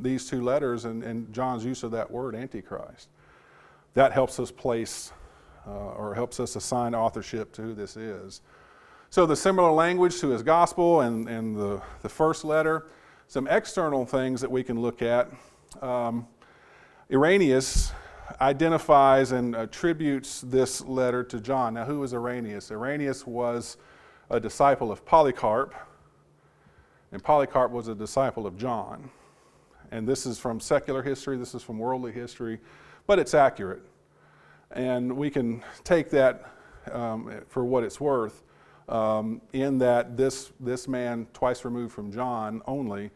these 0.00 0.28
two 0.28 0.42
letters 0.42 0.84
and, 0.84 1.02
and, 1.02 1.32
John's 1.32 1.64
use 1.64 1.82
of 1.82 1.90
that 1.92 2.10
word, 2.10 2.34
Antichrist. 2.34 3.08
That 3.94 4.12
helps 4.12 4.40
us 4.40 4.50
place 4.50 5.12
uh, 5.66 5.70
or 5.70 6.14
helps 6.14 6.40
us 6.40 6.56
assign 6.56 6.94
authorship 6.94 7.52
to 7.52 7.62
who 7.62 7.74
this 7.74 7.96
is. 7.96 8.40
So 9.10 9.26
the 9.26 9.36
similar 9.36 9.70
language 9.70 10.20
to 10.20 10.28
his 10.28 10.42
gospel 10.42 11.02
and, 11.02 11.28
and 11.28 11.56
the, 11.56 11.82
the 12.02 12.08
first 12.08 12.44
letter 12.44 12.86
some 13.28 13.46
external 13.46 14.06
things 14.06 14.40
that 14.40 14.50
we 14.50 14.64
can 14.64 14.80
look 14.80 15.02
at. 15.02 15.30
Um, 15.82 16.26
Irenaeus 17.12 17.92
identifies 18.40 19.32
and 19.32 19.54
attributes 19.54 20.40
this 20.40 20.80
letter 20.80 21.22
to 21.24 21.38
John. 21.38 21.74
Now, 21.74 21.84
who 21.84 22.00
was 22.00 22.14
Irenaeus? 22.14 22.70
Irenaeus 22.70 23.26
was 23.26 23.76
a 24.30 24.40
disciple 24.40 24.90
of 24.90 25.04
Polycarp, 25.04 25.74
and 27.12 27.22
Polycarp 27.22 27.70
was 27.70 27.88
a 27.88 27.94
disciple 27.94 28.46
of 28.46 28.56
John. 28.56 29.10
And 29.90 30.06
this 30.06 30.26
is 30.26 30.38
from 30.38 30.60
secular 30.60 31.02
history, 31.02 31.36
this 31.36 31.54
is 31.54 31.62
from 31.62 31.78
worldly 31.78 32.12
history, 32.12 32.58
but 33.06 33.18
it's 33.18 33.34
accurate. 33.34 33.82
And 34.70 35.16
we 35.16 35.30
can 35.30 35.64
take 35.84 36.10
that 36.10 36.52
um, 36.92 37.42
for 37.48 37.64
what 37.64 37.84
it's 37.84 38.00
worth 38.00 38.42
um, 38.88 39.40
in 39.52 39.78
that 39.78 40.16
this, 40.16 40.52
this 40.60 40.88
man, 40.88 41.26
twice 41.32 41.64
removed 41.64 41.92
from 41.92 42.12
John 42.12 42.62
only, 42.66 43.10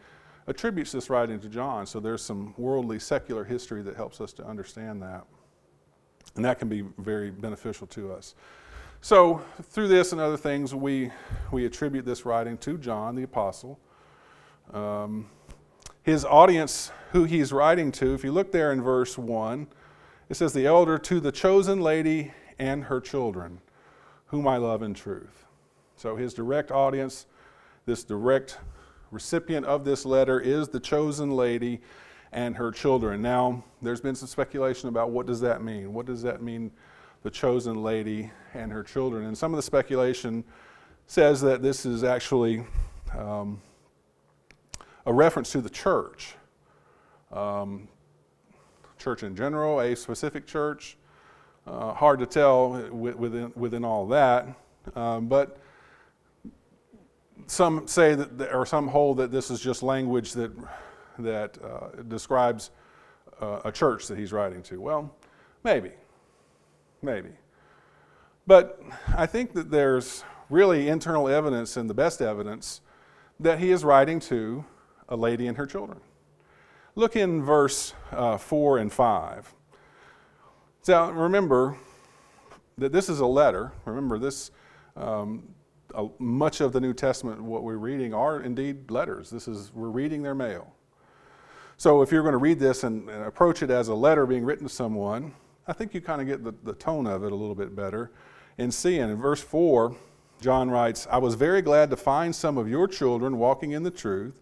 attributes 0.47 0.93
this 0.93 1.11
writing 1.11 1.39
to 1.41 1.49
John. 1.49 1.87
So 1.87 2.01
there's 2.01 2.23
some 2.23 2.55
worldly, 2.57 2.99
secular 2.99 3.45
history 3.45 3.83
that 3.83 3.97
helps 3.97 4.21
us 4.21 4.33
to 4.35 4.45
understand 4.45 5.03
that. 5.03 5.25
And 6.37 6.45
that 6.45 6.59
can 6.59 6.69
be 6.69 6.83
very 6.99 7.31
beneficial 7.31 7.87
to 7.89 8.13
us. 8.13 8.35
So, 9.05 9.43
through 9.65 9.89
this 9.89 10.13
and 10.13 10.21
other 10.21 10.37
things, 10.37 10.77
we, 10.77 11.11
we 11.51 11.67
attribute 11.67 12.05
this 12.05 12.25
writing 12.25 12.57
to 12.59 12.79
John 12.79 13.17
the 13.17 13.25
Apostle. 13.25 13.81
Um, 14.73 15.29
his 16.05 16.25
audience, 16.25 16.93
who 17.11 17.25
he's 17.25 17.53
writing 17.53 17.91
to, 17.93 18.15
if 18.15 18.23
you 18.23 18.31
look 18.31 18.53
there 18.53 18.71
in 18.71 18.81
verse 18.81 19.19
1, 19.19 19.67
it 20.29 20.35
says, 20.35 20.53
The 20.53 20.67
elder 20.67 20.99
to 20.99 21.19
the 21.19 21.33
chosen 21.33 21.81
lady 21.81 22.31
and 22.61 22.85
her 22.85 23.01
children, 23.01 23.61
whom 24.27 24.47
I 24.47 24.59
love 24.59 24.85
in 24.85 24.95
truth. 24.95 25.47
So 25.97 26.15
his 26.15 26.33
direct 26.33 26.71
audience, 26.71 27.27
this 27.87 28.05
direct 28.05 28.59
recipient 29.11 29.67
of 29.67 29.85
this 29.85 30.07
letter 30.07 30.39
is 30.39 30.69
the 30.69 30.79
chosen 30.79 31.33
lady 31.33 31.81
and 32.31 32.55
her 32.57 32.71
children. 32.71 33.21
Now, 33.21 33.65
there's 33.83 34.01
been 34.01 34.15
some 34.15 34.29
speculation 34.29 34.89
about 34.89 35.11
what 35.11 35.27
does 35.27 35.41
that 35.41 35.61
mean? 35.61 35.93
What 35.93 36.07
does 36.07 36.23
that 36.23 36.41
mean, 36.41 36.71
the 37.23 37.31
chosen 37.31 37.83
lady 37.83 38.31
and 38.55 38.73
her 38.73 38.83
children? 38.83 39.27
And 39.27 39.37
some 39.37 39.53
of 39.53 39.57
the 39.57 39.63
speculation 39.63 40.45
says 41.07 41.41
that 41.43 41.63
this 41.63 41.85
is 41.85 42.05
actually 42.05 42.65
um, 43.17 43.61
a 45.07 45.13
reference 45.13 45.53
to 45.53 45.61
the 45.61 45.71
church. 45.71 46.35
Um, 47.33 47.89
church 48.99 49.23
in 49.23 49.35
general, 49.35 49.81
a 49.81 49.97
specific 49.97 50.47
church. 50.47 50.97
Uh, 51.67 51.93
hard 51.93 52.19
to 52.19 52.27
tell 52.27 52.89
within, 52.91 53.53
within 53.55 53.85
all 53.85 54.07
that. 54.09 54.47
Um, 54.97 55.29
but 55.29 55.59
some 57.47 57.87
say 57.87 58.15
that, 58.15 58.53
or 58.53 58.67
some 58.67 58.89
hold 58.89 59.19
that 59.19 59.31
this 59.31 59.51
is 59.51 59.61
just 59.61 59.83
language 59.83 60.33
that, 60.33 60.53
that 61.19 61.59
uh, 61.63 62.03
describes 62.09 62.71
uh, 63.41 63.61
a 63.65 63.73
church 63.73 64.07
that 64.09 64.19
he's 64.19 64.33
writing 64.33 64.63
to. 64.65 64.81
Well, 64.81 65.15
maybe. 65.65 65.93
Maybe. 67.03 67.31
But 68.47 68.81
I 69.17 69.27
think 69.27 69.53
that 69.55 69.71
there's 69.71 70.25
really 70.49 70.89
internal 70.89 71.29
evidence 71.29 71.77
and 71.77 71.91
the 71.91 71.95
best 71.95 72.23
evidence 72.23 72.81
that 73.41 73.59
he 73.59 73.71
is 73.71 73.85
writing 73.85 74.21
to 74.21 74.65
a 75.09 75.17
lady 75.17 75.47
and 75.47 75.57
her 75.57 75.67
children. 75.67 76.01
Look 76.95 77.17
in 77.17 77.43
verse 77.43 77.95
uh, 78.13 78.37
4 78.37 78.79
and 78.79 78.93
5. 78.93 79.55
So 80.83 81.11
remember 81.11 81.77
that 82.79 82.93
this 82.93 83.09
is 83.09 83.21
a 83.21 83.27
letter. 83.27 83.73
Remember, 83.85 84.19
this 84.19 84.51
um, 84.97 85.55
uh, 85.95 86.07
much 86.19 86.61
of 86.61 86.73
the 86.73 86.81
New 86.81 86.93
Testament, 86.93 87.43
what 87.43 87.63
we're 87.63 87.77
reading, 87.77 88.15
are 88.15 88.41
indeed 88.41 88.91
letters. 88.91 89.31
This 89.31 89.49
is, 89.49 89.73
we're 89.73 89.89
reading 89.89 90.23
their 90.23 90.35
mail. 90.35 90.75
So 91.77 92.03
if 92.03 92.13
you're 92.13 92.23
going 92.23 92.33
to 92.33 92.39
read 92.39 92.59
this 92.59 92.85
and, 92.85 93.09
and 93.09 93.25
approach 93.25 93.63
it 93.63 93.71
as 93.71 93.89
a 93.89 93.95
letter 93.95 94.27
being 94.27 94.45
written 94.45 94.67
to 94.67 94.73
someone, 94.73 95.35
I 95.67 95.73
think 95.73 95.95
you 95.95 96.01
kind 96.01 96.21
of 96.21 96.27
get 96.27 96.43
the, 96.43 96.55
the 96.65 96.75
tone 96.75 97.07
of 97.07 97.23
it 97.25 97.33
a 97.33 97.35
little 97.35 97.55
bit 97.55 97.75
better. 97.75 98.11
in 98.59 98.71
seeing 98.73 99.01
in 99.01 99.17
verse 99.17 99.41
4, 99.41 99.97
John 100.41 100.71
writes, 100.71 101.07
I 101.11 101.19
was 101.19 101.35
very 101.35 101.63
glad 101.63 101.89
to 101.91 101.97
find 101.97 102.35
some 102.35 102.59
of 102.59 102.69
your 102.69 102.89
children 102.89 103.39
walking 103.39 103.71
in 103.71 103.85
the 103.85 103.91
truth, 103.91 104.41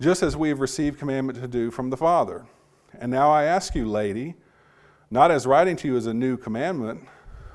just 0.00 0.22
as 0.22 0.36
we 0.36 0.48
have 0.48 0.58
received 0.58 0.98
commandment 0.98 1.40
to 1.40 1.46
do 1.46 1.70
from 1.70 1.90
the 1.90 1.96
Father. 1.96 2.44
And 2.98 3.10
now 3.10 3.30
I 3.30 3.44
ask 3.44 3.74
you, 3.74 3.86
lady, 3.86 4.34
not 5.10 5.30
as 5.30 5.46
writing 5.46 5.76
to 5.76 5.88
you 5.88 5.96
as 5.96 6.06
a 6.06 6.14
new 6.14 6.36
commandment, 6.36 7.06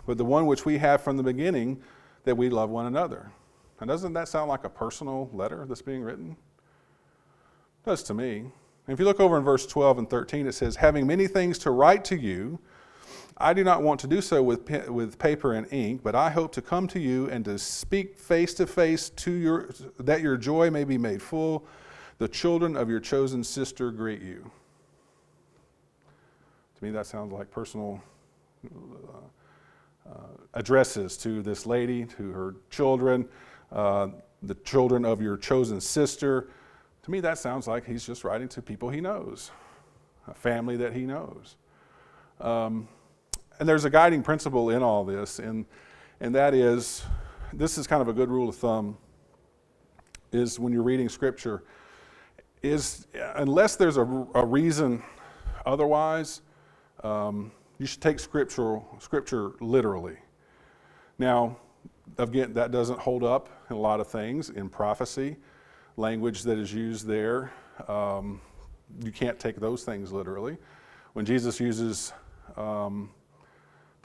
but 0.06 0.17
the 0.17 0.25
one 0.25 0.46
which 0.46 0.63
we 0.65 0.77
have 0.77 1.01
from 1.01 1.17
the 1.17 1.24
beginning 1.24 1.82
that 2.24 2.36
we 2.36 2.50
love 2.50 2.70
one 2.70 2.86
another. 2.86 3.32
And 3.79 3.89
doesn't 3.89 4.13
that 4.13 4.29
sound 4.29 4.48
like 4.48 4.63
a 4.63 4.70
personal 4.70 5.29
letter 5.34 5.65
that's 5.67 5.82
being 5.82 6.01
written? 6.01 6.32
It 6.32 7.89
does 7.89 8.01
to 8.03 8.13
me. 8.13 8.46
If 8.88 9.00
you 9.00 9.06
look 9.06 9.20
over 9.20 9.38
in 9.38 9.44
verse 9.44 9.67
12 9.67 9.98
and 10.00 10.10
13, 10.10 10.48
it 10.48 10.53
says, 10.53 10.77
Having 10.77 11.06
many 11.06 11.27
things 11.27 11.58
to 11.60 11.72
write 11.72 12.06
to 12.06 12.15
you, 12.15 12.60
I 13.39 13.53
do 13.53 13.63
not 13.63 13.84
want 13.84 14.00
to 14.00 14.08
do 14.08 14.20
so 14.22 14.41
with, 14.41 14.70
with 14.89 15.20
paper 15.20 15.53
and 15.53 15.72
ink, 15.72 16.01
but 16.03 16.15
I 16.15 16.32
hope 16.32 16.51
to 16.53 16.62
come 16.62 16.88
to 16.88 17.00
you 17.00 17.29
and 17.29 17.46
to 17.46 17.60
speak 17.60 18.17
face 18.17 18.53
to 18.56 18.65
face 18.65 19.10
to 19.12 19.32
your 19.32 19.70
that 20.00 20.22
your 20.22 20.38
joy 20.38 20.72
may 20.72 20.84
be 20.84 20.98
made 20.98 21.22
full. 21.22 21.65
The 22.17 22.27
children 22.27 22.75
of 22.75 22.89
your 22.89 23.00
chosen 23.00 23.44
sister 23.44 23.91
greet 23.91 24.22
you. 24.22 24.50
To 26.77 26.84
me, 26.84 26.89
that 26.91 27.06
sounds 27.06 27.32
like 27.32 27.51
personal 27.51 28.01
uh, 28.65 30.10
uh, 30.10 30.13
addresses 30.56 31.15
to 31.17 31.44
this 31.44 31.67
lady, 31.67 32.06
to 32.06 32.32
her 32.32 32.56
children, 32.72 33.27
uh, 33.72 34.08
the 34.41 34.56
children 34.56 35.06
of 35.06 35.22
your 35.22 35.38
chosen 35.38 35.79
sister. 35.79 36.50
To 37.03 37.12
me, 37.12 37.20
that 37.20 37.38
sounds 37.38 37.67
like 37.67 37.86
he's 37.86 38.06
just 38.06 38.24
writing 38.24 38.48
to 38.50 38.63
people 38.63 38.89
he 38.89 39.00
knows, 39.00 39.51
a 40.27 40.34
family 40.34 40.75
that 40.77 40.94
he 40.94 41.06
knows. 41.06 41.56
Um, 42.41 42.88
and 43.59 43.67
there's 43.67 43.85
a 43.85 43.89
guiding 43.89 44.23
principle 44.23 44.69
in 44.69 44.83
all 44.83 45.03
this, 45.03 45.39
and, 45.39 45.65
and 46.19 46.33
that 46.35 46.53
is 46.53 47.03
this 47.53 47.77
is 47.77 47.87
kind 47.87 48.01
of 48.01 48.07
a 48.07 48.13
good 48.13 48.29
rule 48.29 48.49
of 48.49 48.55
thumb 48.55 48.97
is 50.31 50.59
when 50.59 50.73
you're 50.73 50.83
reading 50.83 51.07
scripture 51.07 51.63
is 52.61 53.07
unless 53.35 53.77
there's 53.77 53.97
a, 53.97 54.27
a 54.35 54.45
reason 54.45 55.01
otherwise 55.65 56.41
um, 57.03 57.51
you 57.79 57.85
should 57.85 58.01
take 58.01 58.19
scriptural, 58.19 58.87
scripture 58.99 59.51
literally. 59.59 60.17
Now, 61.19 61.57
again, 62.17 62.53
that 62.53 62.71
doesn't 62.71 62.99
hold 62.99 63.23
up 63.23 63.49
in 63.69 63.75
a 63.75 63.79
lot 63.79 63.99
of 63.99 64.07
things. 64.07 64.49
In 64.49 64.67
prophecy, 64.67 65.37
language 65.95 66.43
that 66.43 66.57
is 66.57 66.73
used 66.73 67.05
there, 67.05 67.51
um, 67.87 68.41
you 69.03 69.11
can't 69.11 69.39
take 69.39 69.57
those 69.57 69.83
things 69.83 70.11
literally. 70.11 70.57
When 71.13 71.25
Jesus 71.25 71.59
uses 71.59 72.13
um, 72.55 73.11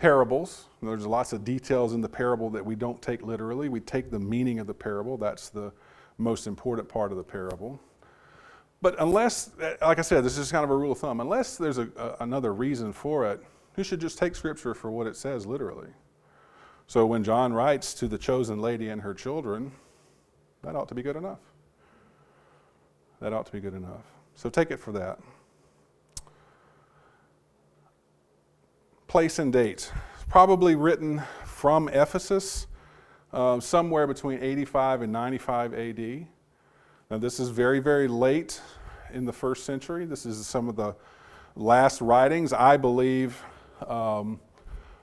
parables, 0.02 0.64
there's 0.82 1.06
lots 1.06 1.32
of 1.32 1.44
details 1.44 1.92
in 1.92 2.00
the 2.00 2.08
parable 2.08 2.50
that 2.50 2.66
we 2.66 2.74
don't 2.74 3.00
take 3.00 3.22
literally. 3.22 3.68
We 3.68 3.78
take 3.78 4.10
the 4.10 4.18
meaning 4.18 4.58
of 4.58 4.66
the 4.66 4.74
parable. 4.74 5.16
That's 5.16 5.48
the 5.48 5.72
most 6.18 6.48
important 6.48 6.88
part 6.88 7.12
of 7.12 7.18
the 7.18 7.22
parable. 7.22 7.78
But 8.80 8.96
unless, 8.98 9.50
like 9.80 10.00
I 10.00 10.02
said, 10.02 10.24
this 10.24 10.38
is 10.38 10.50
kind 10.50 10.64
of 10.64 10.70
a 10.70 10.76
rule 10.76 10.90
of 10.90 10.98
thumb, 10.98 11.20
unless 11.20 11.56
there's 11.56 11.78
a, 11.78 11.88
a, 11.96 12.16
another 12.18 12.52
reason 12.52 12.92
for 12.92 13.30
it, 13.30 13.44
you 13.76 13.84
should 13.84 14.00
just 14.00 14.18
take 14.18 14.34
Scripture 14.34 14.74
for 14.74 14.90
what 14.90 15.06
it 15.06 15.14
says 15.14 15.46
literally. 15.46 15.90
So 16.88 17.06
when 17.06 17.22
John 17.22 17.52
writes 17.52 17.94
to 17.94 18.08
the 18.08 18.18
chosen 18.18 18.60
lady 18.60 18.88
and 18.88 19.00
her 19.02 19.14
children, 19.14 19.70
that 20.62 20.74
ought 20.74 20.88
to 20.88 20.96
be 20.96 21.02
good 21.02 21.16
enough. 21.16 21.38
That 23.20 23.32
ought 23.32 23.46
to 23.46 23.52
be 23.52 23.60
good 23.60 23.74
enough. 23.74 24.02
So 24.34 24.50
take 24.50 24.72
it 24.72 24.80
for 24.80 24.90
that. 24.94 25.20
Place 29.12 29.38
and 29.38 29.52
date. 29.52 29.92
Probably 30.30 30.74
written 30.74 31.20
from 31.44 31.90
Ephesus, 31.90 32.66
uh, 33.30 33.60
somewhere 33.60 34.06
between 34.06 34.42
85 34.42 35.02
and 35.02 35.12
95 35.12 35.74
AD. 35.74 36.26
Now, 37.10 37.18
this 37.18 37.38
is 37.38 37.50
very, 37.50 37.78
very 37.78 38.08
late 38.08 38.58
in 39.12 39.26
the 39.26 39.32
first 39.34 39.66
century. 39.66 40.06
This 40.06 40.24
is 40.24 40.46
some 40.46 40.66
of 40.66 40.76
the 40.76 40.96
last 41.56 42.00
writings. 42.00 42.54
I 42.54 42.78
believe 42.78 43.38
um, 43.86 44.40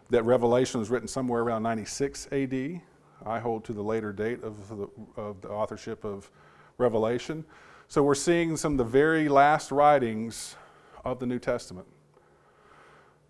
that 0.10 0.24
Revelation 0.24 0.80
was 0.80 0.89
written 0.89 1.08
somewhere 1.08 1.44
around 1.44 1.62
96 1.62 2.30
AD. 2.32 2.82
I 3.28 3.38
hold 3.38 3.63
to 3.66 3.74
the 3.74 3.84
later 3.84 4.12
date 4.12 4.42
of 4.42 4.70
the, 4.70 4.89
of 5.18 5.39
the 5.42 5.50
authorship 5.50 6.04
of 6.04 6.32
Revelation. 6.80 7.46
So 7.88 8.01
we're 8.01 8.16
seeing 8.16 8.58
some 8.58 8.72
of 8.72 8.78
the 8.80 8.86
very 8.86 9.30
last 9.30 9.72
writings 9.72 10.56
of 11.06 11.20
the 11.20 11.28
New 11.28 11.38
Testament. 11.38 11.86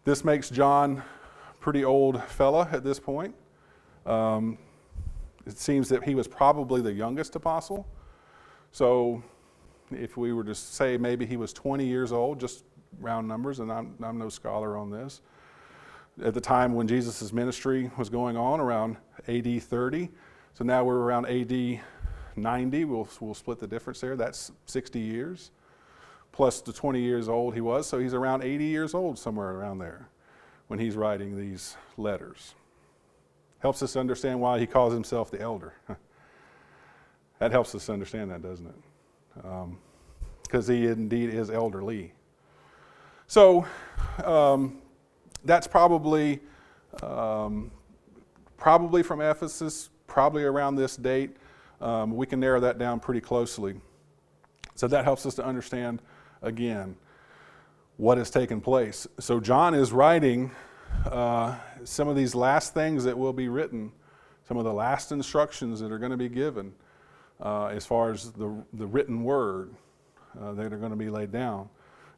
This 0.06 0.24
makes 0.24 0.50
John 0.50 1.04
pretty 1.60 1.84
old 1.84 2.24
fella 2.24 2.70
at 2.72 2.84
this 2.84 3.00
point. 3.00 3.36
Um, 4.06 4.58
it 5.46 5.58
seems 5.58 5.90
that 5.90 6.04
he 6.04 6.16
was 6.16 6.28
probably 6.28 6.82
the 6.82 6.92
youngest 6.92 7.36
apostle. 7.36 7.86
So 8.72 9.22
if 9.92 10.16
we 10.16 10.32
were 10.32 10.44
to 10.46 10.56
say 10.56 10.98
maybe 10.98 11.26
he 11.26 11.38
was 11.38 11.52
20 11.52 11.86
years 11.86 12.12
old, 12.12 12.40
just 12.40 12.64
round 13.00 13.28
numbers, 13.28 13.60
and 13.60 13.72
I'm, 13.72 13.96
I'm 14.02 14.18
no 14.18 14.30
scholar 14.30 14.78
on 14.78 14.90
this, 14.90 15.22
at 16.24 16.34
the 16.34 16.42
time 16.42 16.74
when 16.76 16.88
Jesus' 16.88 17.34
ministry 17.34 17.92
was 17.98 18.10
going 18.10 18.38
on, 18.38 18.60
around 18.60 18.98
AD 19.28 19.62
30. 19.62 20.10
So 20.54 20.64
now 20.64 20.84
we're 20.84 21.00
around 21.00 21.26
AD 21.26 21.82
90. 22.36 22.86
We'll, 22.86 23.08
we'll 23.20 23.34
split 23.34 23.60
the 23.60 23.68
difference 23.68 24.00
there. 24.02 24.16
That's 24.16 24.52
60 24.66 25.00
years, 25.00 25.52
plus 26.32 26.62
the 26.62 26.74
20 26.74 27.02
years 27.02 27.28
old 27.28 27.54
he 27.54 27.62
was. 27.62 27.88
So 27.88 28.00
he's 28.00 28.14
around 28.14 28.44
80 28.44 28.66
years 28.66 28.94
old, 28.94 29.18
somewhere 29.18 29.52
around 29.52 29.80
there, 29.80 30.10
when 30.68 30.80
he's 30.80 30.96
writing 30.96 31.38
these 31.38 31.76
letters. 31.98 32.56
Helps 33.60 33.84
us 33.84 33.96
understand 33.96 34.40
why 34.40 34.60
he 34.60 34.66
calls 34.66 34.94
himself 34.94 35.32
the 35.32 35.42
elder. 35.42 35.74
that 37.40 37.52
helps 37.52 37.76
us 37.76 37.90
understand 37.90 38.32
that, 38.32 38.42
doesn't 38.42 38.68
it? 38.68 38.76
Because 40.44 40.70
um, 40.70 40.76
he 40.76 40.88
indeed 40.88 41.34
is 41.34 41.50
elderly. 41.50 42.14
So, 43.28 43.66
um, 44.24 44.82
that's 45.46 45.68
probably 45.68 46.40
um, 47.04 47.72
probably 48.58 49.04
from 49.04 49.22
Ephesus, 49.22 49.90
probably 50.08 50.44
around 50.44 50.76
this 50.76 50.96
date. 50.96 51.38
Um, 51.82 52.16
we 52.16 52.26
can 52.26 52.40
narrow 52.40 52.60
that 52.60 52.78
down 52.78 53.00
pretty 53.00 53.22
closely. 53.22 53.76
So 54.76 54.88
that 54.88 55.04
helps 55.04 55.26
us 55.26 55.36
to 55.36 55.46
understand 55.46 56.02
again 56.42 56.96
what 57.98 58.18
has 58.18 58.30
taken 58.30 58.62
place. 58.62 59.08
So 59.20 59.40
John 59.40 59.74
is 59.74 59.92
writing 59.92 60.52
uh, 61.06 61.58
some 61.84 62.08
of 62.08 62.16
these 62.16 62.34
last 62.34 62.74
things 62.74 63.04
that 63.04 63.18
will 63.18 63.34
be 63.34 63.50
written, 63.50 63.92
some 64.48 64.58
of 64.58 64.64
the 64.64 64.74
last 64.74 65.12
instructions 65.12 65.80
that 65.82 65.92
are 65.92 66.00
going 66.00 66.12
to 66.12 66.18
be 66.18 66.30
given 66.30 66.74
uh, 67.42 67.68
as 67.68 67.86
far 67.86 68.12
as 68.12 68.32
the, 68.32 68.64
the 68.74 68.88
written 68.88 69.24
word 69.24 69.74
uh, 70.40 70.54
that 70.54 70.72
are 70.72 70.78
going 70.78 70.92
to 70.92 70.98
be 70.98 71.10
laid 71.10 71.32
down. 71.32 71.70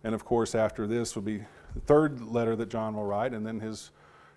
And 0.04 0.16
of 0.16 0.26
course, 0.26 0.56
after 0.56 0.88
this 0.88 1.16
will 1.16 1.24
be 1.24 1.40
the 1.74 1.82
third 1.86 2.22
letter 2.22 2.56
that 2.56 2.70
John 2.70 2.96
will 2.96 3.06
write, 3.06 3.34
and 3.34 3.46
then 3.46 3.60
his, 3.60 3.92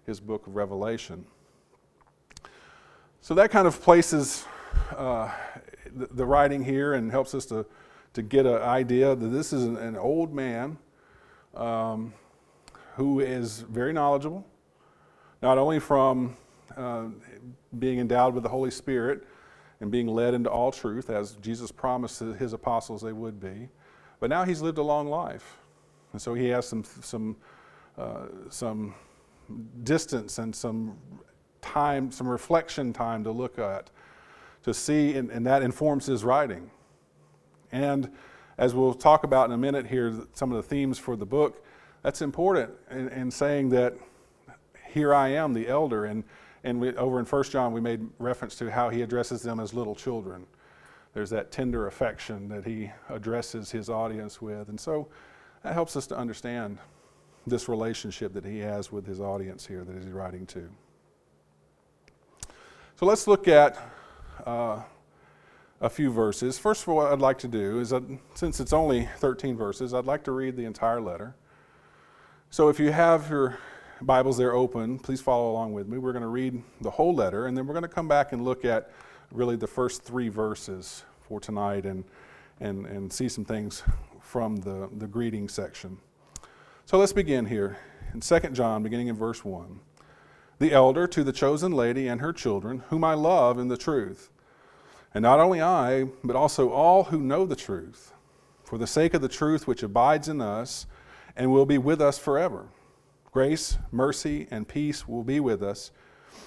his 0.07 0.21
book 0.21 0.47
of 0.47 0.57
Revelation. 0.57 1.25
So 3.21 3.35
that 3.35 3.51
kind 3.51 3.67
of 3.67 3.81
places 3.81 4.45
uh, 4.97 5.31
the, 5.95 6.07
the, 6.07 6.27
writing 6.27 6.63
here 6.63 6.95
and 6.95 7.11
helps 7.11 7.35
us 7.35 7.47
to, 7.47 7.65
to 8.15 8.23
get 8.23 8.47
an 8.47 8.63
idea 8.63 9.15
that 9.15 9.29
this 9.29 9.53
is 9.53 9.65
an, 9.65 9.77
an 9.77 9.97
old 9.97 10.33
man 10.33 10.79
um, 11.55 12.15
who 12.95 13.21
is 13.21 13.61
very 13.61 13.93
knowledgeable, 13.93 14.45
not 15.43 15.59
only 15.59 15.79
from 15.79 16.37
uh, 16.77 17.07
being 17.79 17.99
endowed 17.99 18.35
with 18.35 18.43
the 18.43 18.49
Holy 18.49 18.71
Spirit 18.71 19.25
and 19.81 19.91
being 19.91 20.07
led 20.07 20.33
into 20.33 20.49
all 20.49 20.73
truth, 20.73 21.11
as 21.11 21.33
Jesus 21.43 21.71
promised 21.71 22.21
his 22.21 22.53
apostles 22.53 23.03
they 23.03 23.13
would 23.13 23.41
be, 23.41 23.69
but 24.21 24.31
now 24.31 24.45
he's 24.45 24.63
lived 24.63 24.79
a 24.79 24.83
long 24.83 25.09
life. 25.09 25.59
And 26.13 26.23
so 26.23 26.35
he 26.35 26.49
has 26.49 26.67
some, 26.67 26.85
some, 26.85 27.37
uh, 27.99 28.27
some 28.49 28.95
distance 29.83 30.39
and 30.39 30.55
some 30.55 30.97
time, 31.61 32.13
some 32.13 32.29
reflection 32.29 32.93
time 32.93 33.25
to 33.25 33.33
look 33.33 33.59
at, 33.59 33.91
to 34.63 34.73
see, 34.73 35.15
and, 35.15 35.31
and 35.31 35.45
that 35.47 35.63
informs 35.63 36.07
his 36.07 36.23
writing. 36.23 36.71
And 37.75 38.09
as 38.57 38.73
we'll 38.73 38.95
talk 38.95 39.25
about 39.25 39.47
in 39.47 39.53
a 39.53 39.59
minute 39.59 39.89
here, 39.89 40.15
some 40.33 40.53
of 40.53 40.57
the 40.57 40.63
themes 40.63 40.97
for 40.97 41.17
the 41.17 41.27
book, 41.27 41.67
that's 42.03 42.23
important 42.23 42.71
in, 42.89 43.09
in 43.09 43.31
saying 43.33 43.71
that 43.71 43.95
here 44.93 45.13
I 45.13 45.31
am, 45.31 45.53
the 45.55 45.67
elder. 45.67 46.05
And, 46.05 46.23
and 46.63 46.81
we, 46.81 46.95
over 46.95 47.19
in 47.19 47.27
1 47.27 47.43
John, 47.45 47.73
we 47.73 47.81
made 47.81 48.07
reference 48.21 48.55
to 48.57 48.71
how 48.71 48.91
he 48.91 49.03
addresses 49.03 49.43
them 49.43 49.59
as 49.59 49.75
little 49.75 49.97
children. 49.97 50.47
There's 51.15 51.31
that 51.31 51.51
tender 51.51 51.89
affection 51.89 52.47
that 52.49 52.65
he 52.65 52.93
addresses 53.09 53.73
his 53.73 53.91
audience 53.91 54.41
with. 54.41 54.69
And 54.69 54.79
so 54.79 55.09
that 55.65 55.73
helps 55.73 55.97
us 55.97 56.07
to 56.07 56.17
understand 56.17 56.79
this 57.45 57.69
relationship 57.69 58.33
that 58.35 58.45
he 58.45 58.61
has 58.61 58.93
with 58.93 59.05
his 59.05 59.21
audience 59.21 59.67
here 59.67 59.83
that 59.83 59.97
he's 59.97 60.13
writing 60.13 60.47
to. 60.47 60.71
So 62.95 63.07
let's 63.07 63.27
look 63.27 63.49
at 63.49 63.77
uh, 64.47 64.83
a 65.81 65.91
few 65.91 66.11
verses. 66.11 66.59
First 66.59 66.83
of 66.83 66.89
all, 66.89 66.97
what 66.97 67.13
I'd 67.13 67.21
like 67.21 67.39
to 67.39 67.49
do 67.49 67.81
is, 67.81 67.91
that, 67.91 68.03
since 68.35 68.61
it's 68.61 68.73
only 68.73 69.09
13 69.19 69.57
verses, 69.57 69.93
I'd 69.93 70.07
like 70.07 70.25
to 70.25 70.33
read 70.33 70.57
the 70.57 70.65
entire 70.65 71.01
letter. 71.01 71.35
So 72.51 72.69
if 72.69 72.79
you 72.79 72.93
have 72.93 73.29
your 73.29 73.59
Bibles 74.01 74.37
there 74.37 74.55
open, 74.55 74.99
please 74.99 75.21
follow 75.21 75.51
along 75.51 75.73
with 75.73 75.89
me. 75.89 75.99
We're 75.99 76.13
going 76.13 76.23
to 76.23 76.29
read 76.29 76.63
the 76.81 76.91
whole 76.91 77.15
letter, 77.15 77.47
and 77.47 77.57
then 77.57 77.67
we're 77.67 77.75
going 77.75 77.83
to 77.83 77.89
come 77.89 78.09
back 78.09 78.33
and 78.33 78.45
look 78.45 78.65
at 78.65 78.91
really 79.33 79.57
the 79.57 79.67
first 79.67 80.03
three 80.03 80.29
verses 80.29 81.05
for 81.27 81.41
tonight 81.41 81.85
and, 81.87 82.05
and, 82.61 82.87
and 82.87 83.13
see 83.13 83.29
some 83.29 83.45
things 83.45 83.83
from 84.21 84.57
the, 84.57 84.89
the 84.99 85.07
greeting 85.07 85.49
section. 85.49 85.99
So 86.87 86.99
let's 86.99 87.13
begin 87.13 87.47
here 87.47 87.79
in 88.13 88.21
2 88.21 88.39
John, 88.53 88.83
beginning 88.83 89.09
in 89.09 89.17
verse 89.17 89.45
1. 89.45 89.81
The 90.59 90.73
elder 90.73 91.07
to 91.09 91.25
the 91.25 91.33
chosen 91.33 91.73
lady 91.73 92.07
and 92.09 92.21
her 92.21 92.33
children, 92.33 92.83
whom 92.91 93.05
I 93.05 93.15
love 93.15 93.59
in 93.59 93.69
the 93.69 93.77
truth. 93.77 94.31
And 95.15 95.23
not 95.23 95.39
only 95.39 95.63
I, 95.63 96.09
but 96.25 96.37
also 96.37 96.71
all 96.71 97.05
who 97.05 97.21
know 97.21 97.47
the 97.47 97.57
truth, 97.57 98.13
for 98.65 98.79
the 98.79 98.87
sake 98.87 99.15
of 99.15 99.23
the 99.23 99.29
truth 99.29 99.67
which 99.67 99.83
abides 99.83 100.29
in 100.29 100.41
us 100.41 100.87
and 101.37 101.53
will 101.53 101.67
be 101.67 101.79
with 101.79 102.01
us 102.01 102.19
forever. 102.19 102.67
Grace, 103.33 103.79
mercy, 103.93 104.49
and 104.51 104.69
peace 104.69 105.09
will 105.09 105.25
be 105.25 105.41
with 105.41 105.63
us 105.63 105.93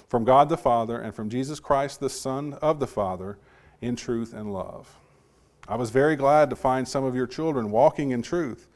from 0.08 0.24
God 0.24 0.48
the 0.48 0.56
Father 0.56 0.98
and 0.98 1.14
from 1.14 1.30
Jesus 1.30 1.60
Christ, 1.60 2.00
the 2.00 2.10
Son 2.10 2.54
of 2.54 2.80
the 2.80 2.86
Father, 2.86 3.38
in 3.80 3.96
truth 3.96 4.32
and 4.32 4.52
love. 4.52 4.96
I 5.66 5.76
was 5.76 5.90
very 5.90 6.16
glad 6.16 6.48
to 6.50 6.56
find 6.56 6.88
some 6.88 7.04
of 7.04 7.14
your 7.14 7.26
children 7.26 7.70
walking 7.70 8.10
in 8.10 8.22
truth, 8.22 8.68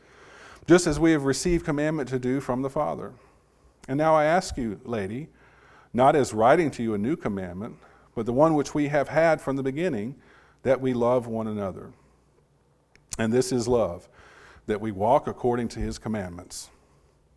just 0.66 0.86
as 0.86 1.00
we 1.00 1.12
have 1.12 1.24
received 1.24 1.64
commandment 1.64 2.08
to 2.10 2.18
do 2.18 2.40
from 2.40 2.62
the 2.62 2.70
Father. 2.70 3.12
And 3.88 3.98
now 3.98 4.14
I 4.14 4.24
ask 4.24 4.56
you, 4.56 4.80
lady, 4.84 5.28
not 5.92 6.14
as 6.14 6.32
writing 6.32 6.70
to 6.72 6.82
you 6.82 6.94
a 6.94 6.98
new 6.98 7.16
commandment, 7.16 7.76
but 8.14 8.26
the 8.26 8.32
one 8.32 8.54
which 8.54 8.74
we 8.74 8.88
have 8.88 9.08
had 9.08 9.40
from 9.40 9.56
the 9.56 9.62
beginning, 9.62 10.14
that 10.62 10.80
we 10.80 10.92
love 10.92 11.26
one 11.26 11.46
another. 11.46 11.90
And 13.18 13.32
this 13.32 13.52
is 13.52 13.66
love, 13.68 14.08
that 14.66 14.80
we 14.80 14.92
walk 14.92 15.26
according 15.26 15.68
to 15.68 15.80
his 15.80 15.98
commandments. 15.98 16.70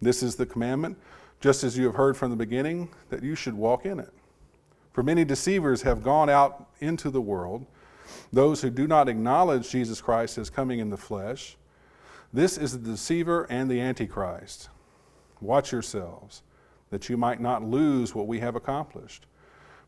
This 0.02 0.22
is 0.22 0.36
the 0.36 0.46
commandment, 0.46 0.98
just 1.40 1.64
as 1.64 1.78
you 1.78 1.86
have 1.86 1.96
heard 1.96 2.16
from 2.18 2.30
the 2.30 2.36
beginning, 2.36 2.90
that 3.10 3.24
you 3.24 3.36
should 3.36 3.56
walk 3.56 3.86
in 3.86 4.00
it. 4.00 4.14
For 4.94 5.04
many 5.04 5.26
deceivers 5.26 5.82
have 5.82 6.04
gone 6.04 6.30
out 6.30 6.68
into 6.80 7.10
the 7.10 7.22
world 7.22 7.66
those 8.32 8.62
who 8.62 8.70
do 8.70 8.88
not 8.88 9.10
acknowledge 9.10 9.70
Jesus 9.70 10.02
Christ 10.02 10.38
as 10.38 10.50
coming 10.50 10.80
in 10.80 10.90
the 10.90 10.98
flesh. 10.98 11.58
This 12.32 12.58
is 12.58 12.74
the 12.74 12.92
deceiver 12.92 13.48
and 13.50 13.70
the 13.70 13.82
antichrist. 13.82 14.70
Watch 15.42 15.72
yourselves, 15.72 16.44
that 16.90 17.10
you 17.10 17.18
might 17.18 17.42
not 17.42 17.64
lose 17.64 18.14
what 18.14 18.28
we 18.28 18.40
have 18.40 18.56
accomplished, 18.56 19.26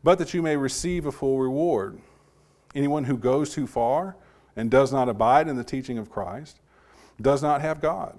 but 0.02 0.18
that 0.18 0.34
you 0.34 0.42
may 0.42 0.56
receive 0.56 1.06
a 1.06 1.12
full 1.12 1.38
reward. 1.38 1.98
Anyone 2.74 3.04
who 3.04 3.16
goes 3.16 3.52
too 3.52 3.66
far 3.66 4.16
and 4.56 4.70
does 4.70 4.92
not 4.92 5.08
abide 5.08 5.48
in 5.48 5.56
the 5.56 5.64
teaching 5.64 5.98
of 5.98 6.10
Christ 6.10 6.60
does 7.20 7.42
not 7.42 7.60
have 7.60 7.80
God. 7.80 8.18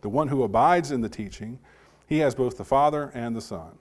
The 0.00 0.08
one 0.08 0.28
who 0.28 0.42
abides 0.42 0.90
in 0.90 1.00
the 1.00 1.08
teaching, 1.08 1.58
he 2.06 2.18
has 2.18 2.34
both 2.34 2.56
the 2.56 2.64
Father 2.64 3.10
and 3.14 3.34
the 3.34 3.40
Son. 3.40 3.78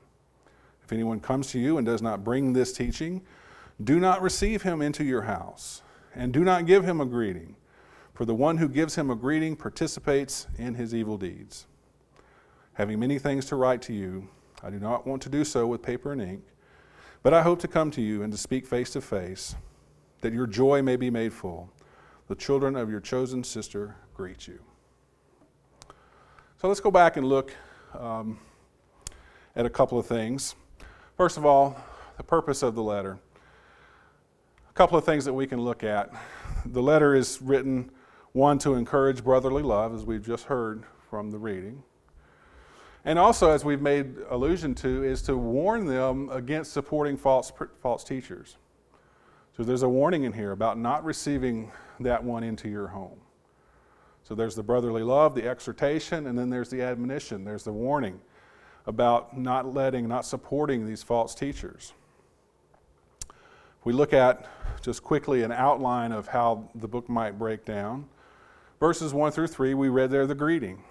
If 0.83 0.91
anyone 0.91 1.19
comes 1.19 1.47
to 1.51 1.59
you 1.59 1.77
and 1.77 1.85
does 1.85 2.01
not 2.01 2.23
bring 2.23 2.53
this 2.53 2.73
teaching, 2.73 3.21
do 3.83 3.99
not 3.99 4.21
receive 4.21 4.63
him 4.63 4.81
into 4.81 5.03
your 5.03 5.23
house, 5.23 5.83
and 6.15 6.33
do 6.33 6.43
not 6.43 6.65
give 6.65 6.83
him 6.83 6.99
a 6.99 7.05
greeting, 7.05 7.55
for 8.13 8.25
the 8.25 8.33
one 8.33 8.57
who 8.57 8.67
gives 8.67 8.95
him 8.95 9.11
a 9.11 9.15
greeting 9.15 9.55
participates 9.55 10.47
in 10.57 10.73
his 10.73 10.95
evil 10.95 11.17
deeds. 11.17 11.67
Having 12.73 12.99
many 12.99 13.19
things 13.19 13.45
to 13.45 13.55
write 13.55 13.81
to 13.83 13.93
you, 13.93 14.27
I 14.63 14.69
do 14.69 14.79
not 14.79 15.05
want 15.05 15.21
to 15.23 15.29
do 15.29 15.43
so 15.43 15.67
with 15.67 15.81
paper 15.83 16.11
and 16.11 16.21
ink, 16.21 16.43
but 17.23 17.33
I 17.33 17.41
hope 17.41 17.59
to 17.59 17.67
come 17.67 17.91
to 17.91 18.01
you 18.01 18.23
and 18.23 18.31
to 18.31 18.37
speak 18.37 18.65
face 18.65 18.91
to 18.91 19.01
face, 19.01 19.55
that 20.21 20.33
your 20.33 20.47
joy 20.47 20.81
may 20.81 20.95
be 20.95 21.09
made 21.09 21.33
full. 21.33 21.69
The 22.27 22.35
children 22.35 22.75
of 22.75 22.89
your 22.89 22.99
chosen 22.99 23.43
sister 23.43 23.95
greet 24.13 24.47
you. 24.47 24.59
So 26.59 26.67
let's 26.67 26.79
go 26.79 26.91
back 26.91 27.17
and 27.17 27.27
look 27.27 27.53
um, 27.97 28.39
at 29.55 29.65
a 29.65 29.69
couple 29.69 29.99
of 29.99 30.05
things. 30.05 30.55
First 31.15 31.37
of 31.37 31.45
all, 31.45 31.77
the 32.17 32.23
purpose 32.23 32.63
of 32.63 32.75
the 32.75 32.83
letter. 32.83 33.19
A 34.69 34.73
couple 34.73 34.97
of 34.97 35.05
things 35.05 35.25
that 35.25 35.33
we 35.33 35.47
can 35.47 35.61
look 35.61 35.83
at. 35.83 36.11
The 36.65 36.81
letter 36.81 37.15
is 37.15 37.41
written, 37.41 37.91
one, 38.33 38.57
to 38.59 38.73
encourage 38.73 39.23
brotherly 39.23 39.63
love, 39.63 39.93
as 39.95 40.03
we've 40.03 40.25
just 40.25 40.45
heard 40.45 40.83
from 41.09 41.31
the 41.31 41.37
reading. 41.37 41.83
And 43.07 43.17
also, 43.17 43.51
as 43.51 43.63
we've 43.63 43.81
made 43.81 44.17
allusion 44.29 44.75
to, 44.75 45.01
is 45.01 45.21
to 45.23 45.37
warn 45.37 45.85
them 45.85 46.29
against 46.29 46.73
supporting 46.73 47.15
false, 47.15 47.53
false 47.81 48.03
teachers. 48.03 48.57
So 49.55 49.63
there's 49.63 49.83
a 49.83 49.87
warning 49.87 50.25
in 50.25 50.33
here 50.33 50.51
about 50.51 50.77
not 50.77 51.05
receiving 51.05 51.71
that 52.01 52.21
one 52.21 52.43
into 52.43 52.67
your 52.67 52.87
home. 52.87 53.17
So 54.23 54.35
there's 54.35 54.55
the 54.55 54.61
brotherly 54.61 55.03
love, 55.03 55.35
the 55.35 55.47
exhortation, 55.47 56.27
and 56.27 56.37
then 56.37 56.49
there's 56.49 56.69
the 56.69 56.81
admonition. 56.81 57.45
There's 57.45 57.63
the 57.63 57.71
warning 57.71 58.19
about 58.85 59.37
not 59.37 59.73
letting, 59.73 60.09
not 60.09 60.25
supporting 60.25 60.85
these 60.85 61.01
false 61.01 61.33
teachers. 61.33 61.93
If 63.29 63.85
we 63.85 63.93
look 63.93 64.11
at 64.11 64.49
just 64.81 65.01
quickly 65.01 65.43
an 65.43 65.53
outline 65.53 66.11
of 66.11 66.27
how 66.27 66.69
the 66.75 66.89
book 66.89 67.07
might 67.07 67.39
break 67.39 67.63
down, 67.63 68.09
verses 68.81 69.13
1 69.13 69.31
through 69.31 69.47
3, 69.47 69.75
we 69.75 69.87
read 69.87 70.11
there 70.11 70.27
the 70.27 70.35
greeting. 70.35 70.83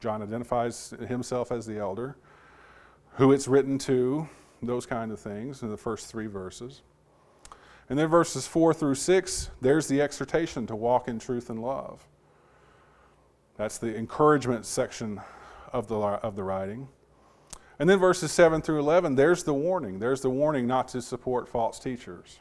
John 0.00 0.22
identifies 0.22 0.94
himself 1.08 1.52
as 1.52 1.66
the 1.66 1.78
elder, 1.78 2.16
who 3.12 3.32
it's 3.32 3.46
written 3.46 3.78
to, 3.78 4.28
those 4.62 4.86
kind 4.86 5.12
of 5.12 5.20
things 5.20 5.62
in 5.62 5.70
the 5.70 5.76
first 5.76 6.06
three 6.06 6.26
verses. 6.26 6.82
And 7.88 7.98
then 7.98 8.08
verses 8.08 8.46
4 8.46 8.72
through 8.72 8.94
6, 8.94 9.50
there's 9.60 9.88
the 9.88 10.00
exhortation 10.00 10.66
to 10.68 10.76
walk 10.76 11.08
in 11.08 11.18
truth 11.18 11.50
and 11.50 11.60
love. 11.60 12.06
That's 13.56 13.78
the 13.78 13.96
encouragement 13.96 14.64
section 14.64 15.20
of 15.72 15.88
the, 15.88 15.96
of 15.96 16.36
the 16.36 16.44
writing. 16.44 16.88
And 17.78 17.88
then 17.88 17.98
verses 17.98 18.30
7 18.32 18.62
through 18.62 18.78
11, 18.80 19.16
there's 19.16 19.42
the 19.42 19.54
warning. 19.54 19.98
There's 19.98 20.20
the 20.20 20.30
warning 20.30 20.66
not 20.66 20.88
to 20.88 21.02
support 21.02 21.48
false 21.48 21.78
teachers. 21.78 22.38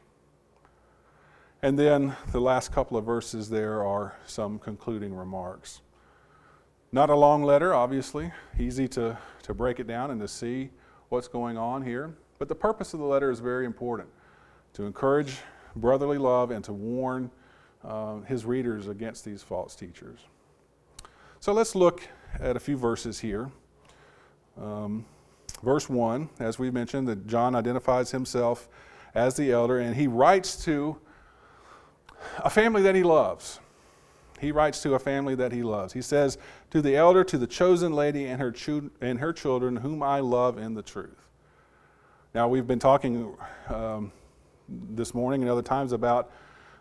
And 1.62 1.78
then 1.78 2.16
the 2.32 2.40
last 2.40 2.72
couple 2.72 2.96
of 2.96 3.06
verses 3.06 3.50
there 3.50 3.84
are 3.84 4.16
some 4.26 4.60
concluding 4.60 5.14
remarks. 5.14 5.82
Not 6.92 7.12
a 7.12 7.16
long 7.16 7.44
letter, 7.44 7.74
obviously, 7.74 8.32
easy 8.58 8.88
to, 8.90 9.16
to 9.44 9.54
break 9.54 9.80
it 9.80 9.86
down 9.86 10.10
and 10.10 10.20
to 10.22 10.28
see 10.28 10.72
what's 11.10 11.28
going 11.28 11.56
on 11.56 11.84
here. 11.84 12.16
But 12.40 12.48
the 12.48 12.56
purpose 12.56 12.96
of 12.96 13.00
the 13.00 13.06
letter 13.06 13.30
is 13.30 13.40
very 13.40 13.66
important 13.68 14.10
to 14.74 14.84
encourage 14.84 15.38
brotherly 15.76 16.18
love 16.18 16.50
and 16.50 16.64
to 16.66 16.74
warn 16.74 17.30
uh, 17.84 18.22
his 18.22 18.44
readers 18.44 18.88
against 18.88 19.24
these 19.24 19.44
false 19.44 19.76
teachers. 19.76 20.20
So 21.40 21.54
let's 21.54 21.76
look 21.76 22.02
at 22.40 22.56
a 22.56 22.60
few 22.60 22.76
verses 22.76 23.20
here. 23.20 23.52
Um, 24.60 25.06
verse 25.64 25.88
1, 25.88 26.28
as 26.40 26.58
we 26.58 26.72
mentioned, 26.72 27.08
that 27.08 27.28
John 27.28 27.54
identifies 27.54 28.10
himself 28.10 28.68
as 29.14 29.36
the 29.36 29.52
elder, 29.52 29.78
and 29.78 29.96
he 29.96 30.08
writes 30.08 30.64
to 30.66 30.98
a 32.40 32.50
family 32.50 32.82
that 32.82 32.96
he 32.96 33.04
loves. 33.04 33.60
He 34.40 34.52
writes 34.52 34.82
to 34.84 34.94
a 34.94 35.00
family 35.00 35.36
that 35.36 35.52
he 35.52 35.64
loves. 35.64 35.94
He 35.94 36.02
says, 36.02 36.38
To 36.72 36.82
the 36.82 36.96
elder, 36.96 37.24
to 37.26 37.38
the 37.38 37.48
chosen 37.48 37.94
lady 37.94 38.26
and 38.26 38.42
her, 38.42 38.52
chu- 38.52 38.92
and 39.02 39.20
her 39.20 39.34
children, 39.34 39.78
whom 39.78 40.02
I 40.02 40.20
love 40.20 40.58
in 40.58 40.74
the 40.74 40.82
truth. 40.82 41.28
Now, 42.34 42.48
we've 42.48 42.68
been 42.68 42.80
talking 42.80 43.36
um, 43.68 44.12
this 44.68 45.14
morning 45.14 45.42
and 45.42 45.50
other 45.50 45.62
times 45.62 45.92
about 45.92 46.32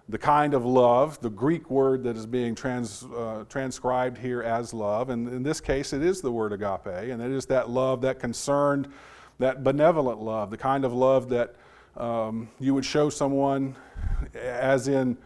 the 0.09 0.18
kind 0.18 0.55
of 0.55 0.64
love, 0.64 1.21
the 1.21 1.31
Greek 1.31 1.71
word 1.71 2.03
that 2.05 2.16
is 2.16 2.27
being 2.27 2.55
trans, 2.55 3.05
uh, 3.05 3.44
transcribed 3.49 4.16
here 4.16 4.42
as 4.42 4.73
love. 4.73 5.11
And 5.11 5.29
in 5.29 5.42
this 5.42 5.61
case, 5.61 5.92
it 5.92 6.03
is 6.03 6.21
the 6.21 6.33
word 6.33 6.53
agape, 6.53 6.87
and 6.87 7.21
it 7.21 7.31
is 7.31 7.47
that 7.47 7.68
love, 7.68 8.01
that 8.03 8.18
concerned, 8.18 8.88
that 9.38 9.62
benevolent 9.62 10.21
love, 10.21 10.51
the 10.51 10.57
kind 10.57 10.85
of 10.85 10.92
love 10.92 11.29
that 11.29 11.57
um, 11.97 12.49
you 12.59 12.75
would 12.75 12.85
show 12.85 13.11
someone 13.11 13.77
as 14.35 14.88
in 14.88 15.16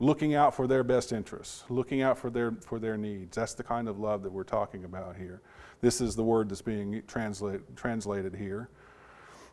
looking 0.00 0.34
out 0.34 0.54
for 0.54 0.66
their 0.66 0.82
best 0.82 1.12
interests, 1.12 1.64
looking 1.68 2.02
out 2.02 2.18
for 2.18 2.30
their, 2.30 2.52
for 2.66 2.78
their 2.78 2.96
needs. 2.96 3.36
That's 3.36 3.54
the 3.54 3.62
kind 3.62 3.86
of 3.86 4.00
love 4.00 4.22
that 4.22 4.32
we're 4.32 4.42
talking 4.44 4.84
about 4.84 5.16
here. 5.16 5.42
This 5.82 6.00
is 6.00 6.16
the 6.16 6.24
word 6.24 6.48
that's 6.48 6.62
being 6.62 7.02
translate, 7.06 7.76
translated 7.76 8.34
here. 8.34 8.70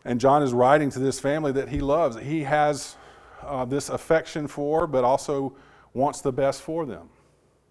And 0.05 0.19
John 0.19 0.41
is 0.41 0.53
writing 0.53 0.89
to 0.91 0.99
this 0.99 1.19
family 1.19 1.51
that 1.51 1.67
he 1.67 1.81
loves, 1.81 2.17
he 2.17 2.43
has 2.43 2.95
uh, 3.43 3.65
this 3.65 3.89
affection 3.89 4.47
for, 4.47 4.87
but 4.87 5.03
also 5.03 5.55
wants 5.93 6.21
the 6.21 6.31
best 6.31 6.61
for 6.61 6.85
them. 6.85 7.09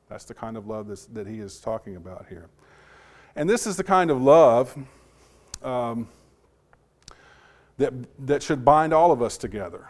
That's 0.08 0.24
the 0.24 0.34
kind 0.34 0.56
of 0.56 0.66
love 0.66 0.88
that 1.14 1.26
he 1.26 1.40
is 1.40 1.58
talking 1.58 1.96
about 1.96 2.26
here. 2.28 2.48
And 3.34 3.48
this 3.48 3.66
is 3.66 3.76
the 3.76 3.84
kind 3.84 4.10
of 4.10 4.20
love 4.20 4.76
um, 5.62 6.08
that, 7.78 7.92
that 8.26 8.42
should 8.42 8.64
bind 8.64 8.92
all 8.92 9.12
of 9.12 9.22
us 9.22 9.36
together, 9.36 9.88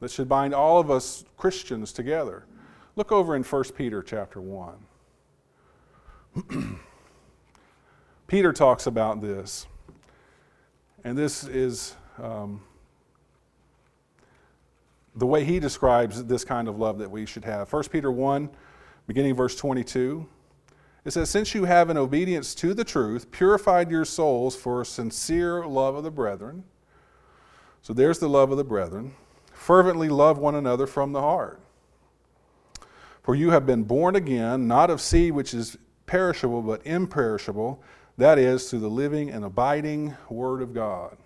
that 0.00 0.10
should 0.10 0.28
bind 0.28 0.54
all 0.54 0.80
of 0.80 0.90
us 0.90 1.24
Christians 1.36 1.92
together. 1.92 2.44
Look 2.96 3.12
over 3.12 3.36
in 3.36 3.42
1 3.42 3.64
Peter 3.76 4.02
chapter 4.02 4.40
1. 4.40 4.74
Peter 8.26 8.52
talks 8.52 8.86
about 8.86 9.20
this. 9.20 9.66
And 11.04 11.16
this 11.16 11.44
is 11.44 11.96
um, 12.22 12.62
the 15.16 15.26
way 15.26 15.44
he 15.44 15.58
describes 15.58 16.24
this 16.24 16.44
kind 16.44 16.68
of 16.68 16.78
love 16.78 16.98
that 16.98 17.10
we 17.10 17.26
should 17.26 17.44
have. 17.44 17.72
1 17.72 17.84
Peter 17.84 18.12
1, 18.12 18.50
beginning 19.06 19.34
verse 19.34 19.56
22, 19.56 20.26
it 21.04 21.12
says, 21.12 21.30
Since 21.30 21.54
you 21.54 21.64
have 21.64 21.90
in 21.90 21.96
obedience 21.96 22.54
to 22.56 22.74
the 22.74 22.84
truth 22.84 23.30
purified 23.30 23.90
your 23.90 24.04
souls 24.04 24.54
for 24.54 24.84
sincere 24.84 25.66
love 25.66 25.96
of 25.96 26.04
the 26.04 26.10
brethren, 26.10 26.64
so 27.82 27.92
there's 27.92 28.18
the 28.18 28.28
love 28.28 28.50
of 28.50 28.58
the 28.58 28.64
brethren, 28.64 29.14
fervently 29.60 30.08
love 30.08 30.38
one 30.38 30.54
another 30.54 30.86
from 30.86 31.12
the 31.12 31.20
heart. 31.20 31.60
For 33.22 33.34
you 33.34 33.50
have 33.50 33.66
been 33.66 33.82
born 33.82 34.16
again, 34.16 34.66
not 34.66 34.88
of 34.88 35.02
seed 35.02 35.32
which 35.32 35.52
is 35.52 35.76
perishable, 36.06 36.62
but 36.62 36.84
imperishable 36.86 37.82
that 38.16 38.38
is, 38.38 38.70
through 38.70 38.78
the 38.78 38.88
living 38.88 39.30
and 39.30 39.44
abiding 39.44 40.16
Word 40.30 40.62
of 40.62 40.72
God. 40.72 41.18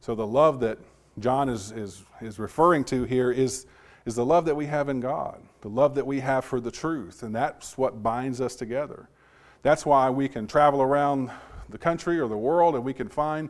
So 0.00 0.16
the 0.16 0.26
love 0.26 0.58
that 0.60 0.78
John 1.20 1.48
is, 1.48 1.70
is, 1.70 2.02
is 2.20 2.40
referring 2.40 2.82
to 2.86 3.04
here 3.04 3.30
is, 3.30 3.66
is 4.04 4.16
the 4.16 4.26
love 4.26 4.44
that 4.46 4.56
we 4.56 4.66
have 4.66 4.88
in 4.88 4.98
God, 4.98 5.40
the 5.60 5.68
love 5.68 5.94
that 5.94 6.06
we 6.06 6.18
have 6.18 6.44
for 6.44 6.58
the 6.58 6.72
truth, 6.72 7.22
and 7.22 7.32
that's 7.32 7.78
what 7.78 8.02
binds 8.02 8.40
us 8.40 8.56
together. 8.56 9.08
That's 9.62 9.86
why 9.86 10.10
we 10.10 10.28
can 10.28 10.48
travel 10.48 10.82
around 10.82 11.30
the 11.68 11.78
country 11.78 12.18
or 12.18 12.28
the 12.28 12.36
world 12.36 12.74
and 12.74 12.84
we 12.84 12.92
can 12.92 13.08
find 13.08 13.48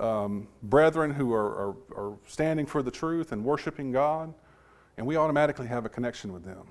um, 0.00 0.48
brethren 0.62 1.10
who 1.12 1.32
are, 1.32 1.46
are, 1.46 1.76
are 1.96 2.18
standing 2.26 2.66
for 2.66 2.82
the 2.82 2.90
truth 2.90 3.32
and 3.32 3.44
worshiping 3.44 3.92
God, 3.92 4.32
and 4.96 5.06
we 5.06 5.16
automatically 5.16 5.66
have 5.66 5.84
a 5.84 5.88
connection 5.88 6.32
with 6.32 6.44
them. 6.44 6.66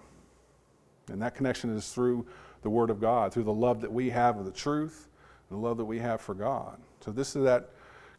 And 1.12 1.22
that 1.22 1.36
connection 1.36 1.76
is 1.76 1.90
through 1.90 2.26
the 2.64 2.70
Word 2.70 2.90
of 2.90 3.00
God, 3.00 3.32
through 3.32 3.44
the 3.44 3.54
love 3.54 3.82
that 3.82 3.92
we 3.92 4.10
have 4.10 4.38
of 4.38 4.46
the 4.46 4.52
truth, 4.52 5.08
the 5.50 5.58
love 5.58 5.78
that 5.78 5.86
we 5.86 6.00
have 6.00 6.20
for 6.22 6.34
God. 6.34 6.80
So, 7.02 7.12
this 7.12 7.36
is 7.36 7.44
that 7.44 7.70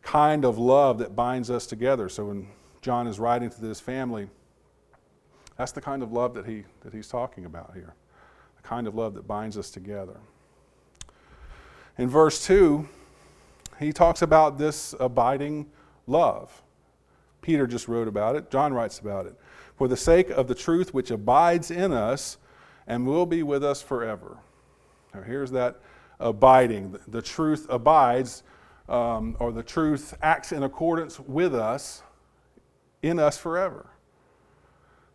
kind 0.03 0.45
of 0.45 0.59
love 0.59 0.99
that 0.99 1.16
binds 1.16 1.51
us 1.51 1.66
together. 1.66 2.09
So, 2.09 2.27
when 2.27 2.49
John 2.81 3.09
is 3.09 3.19
writing 3.19 3.51
to 3.51 3.61
this 3.61 3.81
family, 3.81 4.29
that's 5.57 5.73
the 5.73 5.81
kind 5.81 6.03
of 6.03 6.12
love 6.12 6.35
that, 6.35 6.47
he, 6.47 6.64
that 6.83 6.92
he's 6.92 7.09
talking 7.09 7.45
about 7.45 7.73
here, 7.75 7.95
the 8.57 8.62
kind 8.62 8.87
of 8.87 8.95
love 8.95 9.14
that 9.14 9.27
binds 9.27 9.59
us 9.59 9.71
together. 9.71 10.21
In 11.99 12.09
verse 12.09 12.45
2, 12.47 12.87
he 13.78 13.92
talks 13.92 14.22
about 14.22 14.58
this 14.58 14.94
abiding 14.98 15.66
love. 16.06 16.62
Peter 17.42 17.66
just 17.66 17.88
wrote 17.88 18.08
about 18.08 18.36
it, 18.36 18.50
John 18.50 18.72
writes 18.72 18.98
about 18.98 19.26
it. 19.26 19.34
For 19.76 19.88
the 19.88 19.96
sake 19.96 20.30
of 20.30 20.48
the 20.48 20.54
truth 20.54 20.94
which 20.94 21.10
abides 21.10 21.70
in 21.70 21.92
us, 21.92 22.38
and 22.86 23.06
will 23.06 23.26
be 23.26 23.42
with 23.42 23.64
us 23.64 23.82
forever. 23.82 24.38
Now, 25.14 25.22
here's 25.22 25.50
that 25.52 25.80
abiding. 26.20 26.98
The 27.08 27.22
truth 27.22 27.66
abides, 27.68 28.42
um, 28.88 29.36
or 29.40 29.52
the 29.52 29.62
truth 29.62 30.14
acts 30.22 30.52
in 30.52 30.62
accordance 30.62 31.18
with 31.18 31.54
us, 31.54 32.02
in 33.02 33.18
us 33.18 33.36
forever. 33.38 33.86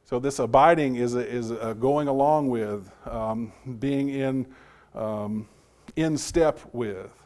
So, 0.04 0.20
this 0.20 0.40
abiding 0.40 0.96
is, 0.96 1.16
a, 1.16 1.26
is 1.26 1.52
a 1.52 1.76
going 1.80 2.08
along 2.08 2.50
with, 2.50 2.92
um, 3.06 3.54
being 3.80 4.10
in, 4.10 4.46
um, 4.94 5.48
in 5.96 6.18
step 6.18 6.60
with. 6.74 7.21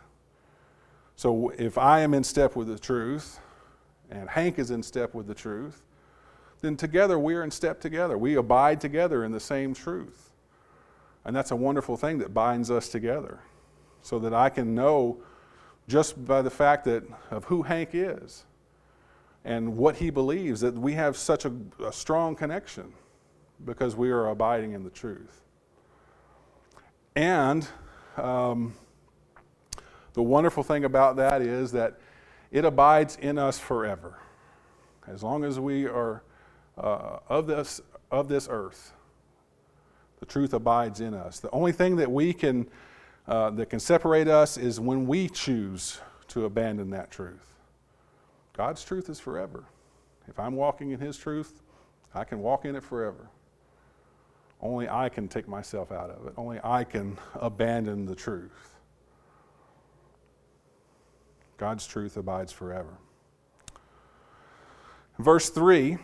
So, 1.16 1.50
if 1.58 1.78
I 1.78 2.02
am 2.02 2.14
in 2.14 2.24
step 2.24 2.56
with 2.56 2.68
the 2.68 2.80
truth, 2.80 3.40
and 4.10 4.30
Hank 4.30 4.60
is 4.60 4.72
in 4.72 4.84
step 4.84 5.14
with 5.14 5.28
the 5.28 5.34
truth, 5.34 5.82
then 6.62 6.76
together 6.76 7.18
we 7.20 7.36
are 7.36 7.44
in 7.44 7.52
step 7.52 7.80
together. 7.80 8.18
We 8.18 8.36
abide 8.36 8.82
together 8.82 9.24
in 9.24 9.32
the 9.32 9.40
same 9.40 9.74
truth. 9.74 10.32
And 11.24 11.36
that's 11.36 11.52
a 11.52 11.56
wonderful 11.56 11.98
thing 11.98 12.20
that 12.20 12.34
binds 12.34 12.70
us 12.70 12.90
together 12.90 13.40
so 14.02 14.20
that 14.20 14.34
I 14.34 14.50
can 14.50 14.76
know 14.76 15.18
just 15.88 16.24
by 16.26 16.42
the 16.42 16.50
fact 16.50 16.86
that 16.86 17.04
of 17.32 17.46
who 17.46 17.64
Hank 17.64 17.90
is 17.94 18.46
and 19.44 19.78
what 19.78 19.96
he 19.98 20.10
believes 20.10 20.62
that 20.62 20.76
we 20.76 20.94
have 20.94 21.18
such 21.18 21.46
a, 21.46 21.54
a 21.84 21.92
strong 21.92 22.36
connection 22.36 22.94
because 23.64 23.96
we 23.96 24.12
are 24.12 24.30
abiding 24.30 24.74
in 24.74 24.84
the 24.84 24.90
truth. 24.90 25.42
And 27.16 27.68
um, 28.18 28.74
the 30.16 30.24
wonderful 30.24 30.64
thing 30.64 30.86
about 30.86 31.18
that 31.18 31.42
is 31.42 31.72
that 31.74 32.00
it 32.52 32.66
abides 32.66 33.18
in 33.18 33.38
us 33.38 33.60
forever. 33.60 34.18
As 35.08 35.22
long 35.22 35.44
as 35.44 35.60
we 35.60 35.86
are 35.86 36.24
uh, 36.78 37.20
of, 37.30 37.48
this, 37.48 37.82
of 38.12 38.28
this 38.28 38.48
earth, 38.50 38.94
the 40.20 40.26
truth 40.26 40.54
abides 40.54 41.02
in 41.02 41.14
us. 41.14 41.40
The 41.40 41.52
only 41.52 41.72
thing 41.72 41.98
that 41.98 42.12
we 42.12 42.34
can, 42.34 42.68
uh, 43.28 43.52
that 43.52 43.70
can 43.70 43.80
separate 43.80 44.28
us 44.28 44.58
is 44.58 44.80
when 44.80 45.06
we 45.06 45.30
choose 45.30 46.00
to 46.30 46.46
abandon 46.46 46.90
that 46.92 47.12
truth. 47.12 47.56
God's 48.54 48.84
truth 48.84 49.10
is 49.10 49.20
forever. 49.20 49.66
If 50.28 50.40
I'm 50.40 50.56
walking 50.56 50.92
in 50.92 51.00
His 51.00 51.18
truth, 51.18 51.62
I 52.14 52.24
can 52.24 52.40
walk 52.40 52.66
in 52.66 52.76
it 52.76 52.84
forever. 52.84 53.30
Only 54.62 54.88
I 54.88 55.10
can 55.10 55.28
take 55.28 55.48
myself 55.48 55.92
out 55.92 56.10
of 56.10 56.26
it. 56.26 56.34
Only 56.38 56.60
I 56.64 56.86
can 56.86 57.18
abandon 57.36 58.06
the 58.06 58.16
truth. 58.16 58.75
God's 61.58 61.88
truth 61.88 62.18
abides 62.18 62.52
forever. 62.52 62.98
Verse 65.18 65.50
3 65.50 65.98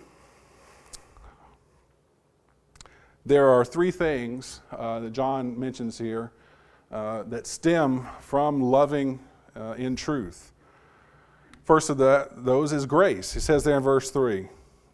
there 3.25 3.49
are 3.49 3.63
three 3.63 3.91
things 3.91 4.61
uh, 4.71 4.99
that 4.99 5.11
John 5.11 5.59
mentions 5.59 5.97
here 5.97 6.31
uh, 6.91 7.23
that 7.23 7.45
stem 7.45 8.07
from 8.19 8.61
loving 8.61 9.19
uh, 9.55 9.75
in 9.77 9.95
truth. 9.95 10.51
First 11.63 11.91
of 11.91 11.97
the, 11.97 12.29
those 12.35 12.73
is 12.73 12.87
grace. 12.87 13.33
He 13.33 13.39
says 13.39 13.63
there 13.63 13.77
in 13.77 13.83
verse 13.83 14.09
3 14.09 14.47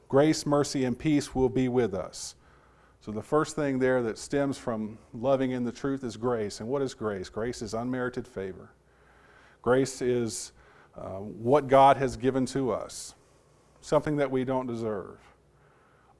grace, 0.10 0.46
mercy, 0.46 0.84
and 0.86 0.98
peace 0.98 1.34
will 1.34 1.50
be 1.50 1.68
with 1.68 1.94
us. 1.94 2.36
So 3.00 3.12
the 3.12 3.22
first 3.22 3.56
thing 3.56 3.80
there 3.80 4.02
that 4.04 4.18
stems 4.18 4.58
from 4.58 4.98
loving 5.14 5.52
in 5.52 5.64
the 5.64 5.72
truth 5.72 6.04
is 6.04 6.18
grace. 6.18 6.60
And 6.60 6.68
what 6.68 6.82
is 6.82 6.94
grace? 6.94 7.30
Grace 7.30 7.62
is 7.62 7.74
unmerited 7.74 8.28
favor. 8.28 8.72
Grace 9.68 10.02
is 10.02 10.54
uh, 10.98 11.18
what 11.20 11.68
God 11.68 11.98
has 11.98 12.16
given 12.16 12.46
to 12.46 12.72
us, 12.72 13.16
something 13.82 14.16
that 14.16 14.32
we 14.32 14.46
don't 14.46 14.66
deserve. 14.66 15.18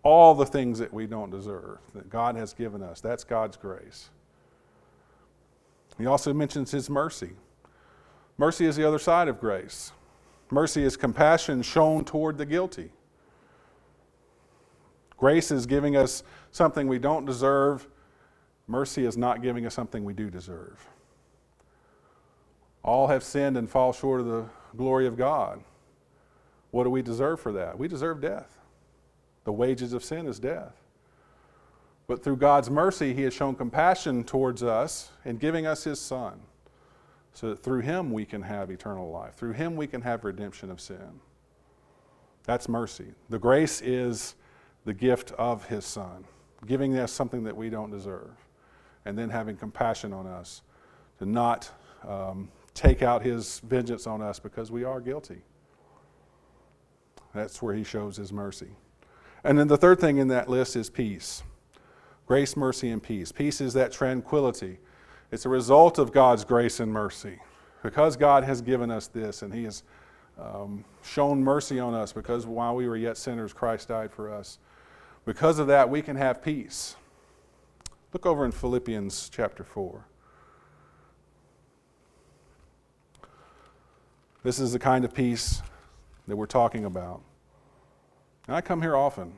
All 0.04 0.36
the 0.36 0.46
things 0.46 0.80
that 0.80 0.94
we 0.94 1.08
don't 1.08 1.32
deserve 1.32 1.78
that 1.96 2.10
God 2.10 2.36
has 2.36 2.54
given 2.54 2.84
us. 2.84 3.00
That's 3.00 3.24
God's 3.24 3.56
grace. 3.56 4.10
He 5.98 6.08
also 6.08 6.34
mentions 6.34 6.72
His 6.72 6.90
mercy. 6.90 7.30
Mercy 8.38 8.66
is 8.66 8.76
the 8.76 8.86
other 8.86 9.00
side 9.00 9.30
of 9.30 9.40
grace. 9.40 9.94
Mercy 10.52 10.84
is 10.84 10.98
compassion 10.98 11.62
shown 11.62 12.04
toward 12.04 12.38
the 12.38 12.46
guilty. 12.46 12.92
Grace 15.16 15.52
is 15.52 15.66
giving 15.66 15.96
us 15.96 16.22
something 16.52 16.86
we 16.86 17.00
don't 17.00 17.26
deserve. 17.26 17.88
Mercy 18.68 19.06
is 19.06 19.16
not 19.16 19.42
giving 19.42 19.66
us 19.66 19.74
something 19.74 20.04
we 20.04 20.12
do 20.12 20.30
deserve. 20.30 20.86
All 22.88 23.08
have 23.08 23.22
sinned 23.22 23.58
and 23.58 23.70
fall 23.70 23.92
short 23.92 24.22
of 24.22 24.28
the 24.28 24.46
glory 24.78 25.08
of 25.08 25.18
God. 25.18 25.62
What 26.72 26.86
do 26.86 26.90
we 26.90 27.02
deserve 27.02 27.42
for 27.42 27.52
that? 27.52 27.78
We 27.78 27.90
deserve 27.90 28.22
death. 28.22 28.58
The 29.44 29.52
wages 29.52 29.92
of 29.92 30.06
sin 30.06 30.26
is 30.26 30.40
death. 30.40 30.74
But 32.08 32.24
through 32.24 32.38
God's 32.38 32.70
mercy, 32.70 33.14
He 33.14 33.24
has 33.24 33.34
shown 33.34 33.56
compassion 33.56 34.24
towards 34.24 34.64
us 34.64 35.12
in 35.26 35.36
giving 35.36 35.68
us 35.68 35.84
His 35.84 36.00
Son, 36.00 36.40
so 37.34 37.50
that 37.50 37.62
through 37.62 37.82
Him 37.82 38.10
we 38.10 38.24
can 38.24 38.42
have 38.42 38.72
eternal 38.72 39.12
life. 39.12 39.36
Through 39.36 39.52
Him 39.52 39.76
we 39.76 39.88
can 39.88 40.02
have 40.04 40.24
redemption 40.24 40.72
of 40.72 40.80
sin. 40.80 41.20
That's 42.46 42.70
mercy. 42.70 43.08
The 43.30 43.40
grace 43.40 43.82
is 43.82 44.36
the 44.86 44.94
gift 44.94 45.34
of 45.34 45.66
His 45.66 45.84
Son, 45.84 46.24
giving 46.66 46.98
us 46.98 47.12
something 47.12 47.44
that 47.44 47.58
we 47.58 47.70
don't 47.70 47.92
deserve, 47.92 48.32
and 49.04 49.18
then 49.18 49.30
having 49.30 49.58
compassion 49.58 50.14
on 50.14 50.26
us 50.26 50.62
to 51.20 51.26
not 51.26 51.70
um, 52.08 52.48
take 52.78 53.02
out 53.02 53.24
His 53.24 53.60
vengeance 53.62 54.06
on 54.06 54.22
us 54.22 54.40
because 54.40 54.72
we 54.72 54.84
are 54.84 55.02
guilty. 55.02 55.42
That's 57.34 57.62
where 57.62 57.74
He 57.74 57.84
shows 57.84 58.18
His 58.18 58.32
mercy. 58.32 58.70
And 59.44 59.58
then 59.58 59.68
the 59.68 59.78
third 59.78 60.00
thing 60.00 60.18
in 60.18 60.28
that 60.30 60.50
list 60.50 60.76
is 60.76 60.90
peace 60.90 61.44
grace, 62.28 62.58
mercy, 62.58 62.90
and 62.90 63.02
peace. 63.02 63.32
Peace 63.32 63.62
is 63.62 63.74
that 63.74 63.92
tranquility. 63.92 64.80
It's 65.32 65.46
a 65.46 65.50
result 65.50 65.98
of 65.98 66.12
God's 66.12 66.44
grace 66.44 66.80
and 66.80 66.92
mercy. 66.92 67.40
Because 67.84 68.18
God 68.18 68.44
has 68.44 68.62
given 68.62 68.92
us 68.92 69.08
this 69.08 69.42
and 69.42 69.54
He 69.54 69.64
has 69.64 69.84
um, 70.38 70.84
shown 71.04 71.44
mercy 71.44 71.80
on 71.80 71.94
us 71.94 72.14
because 72.14 72.46
while 72.46 72.76
we 72.76 72.88
were 72.88 72.98
yet 72.98 73.18
sinners, 73.18 73.54
Christ 73.54 73.88
died 73.88 74.12
for 74.12 74.32
us. 74.32 74.60
Because 75.26 75.58
of 75.60 75.68
that, 75.68 75.90
we 75.90 76.02
can 76.02 76.16
have 76.16 76.44
peace. 76.44 76.96
Look 78.14 78.26
over 78.26 78.46
in 78.46 78.52
Philippians 78.52 79.30
chapter 79.30 79.64
4. 79.64 80.06
This 84.48 84.60
is 84.60 84.72
the 84.72 84.80
kind 84.80 85.04
of 85.04 85.14
peace 85.14 85.62
that 86.26 86.38
we're 86.38 86.46
talking 86.46 86.86
about. 86.86 87.22
And 88.48 88.56
I 88.56 88.62
come 88.62 88.82
here 88.82 88.96
often. 88.96 89.34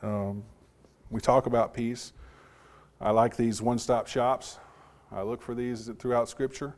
Um, 0.00 0.44
we 1.10 1.20
talk 1.20 1.46
about 1.46 1.74
peace. 1.74 2.12
I 3.00 3.10
like 3.10 3.36
these 3.36 3.60
one 3.60 3.80
stop 3.80 4.06
shops. 4.06 4.60
I 5.10 5.22
look 5.22 5.42
for 5.42 5.56
these 5.56 5.90
throughout 5.98 6.28
Scripture. 6.28 6.76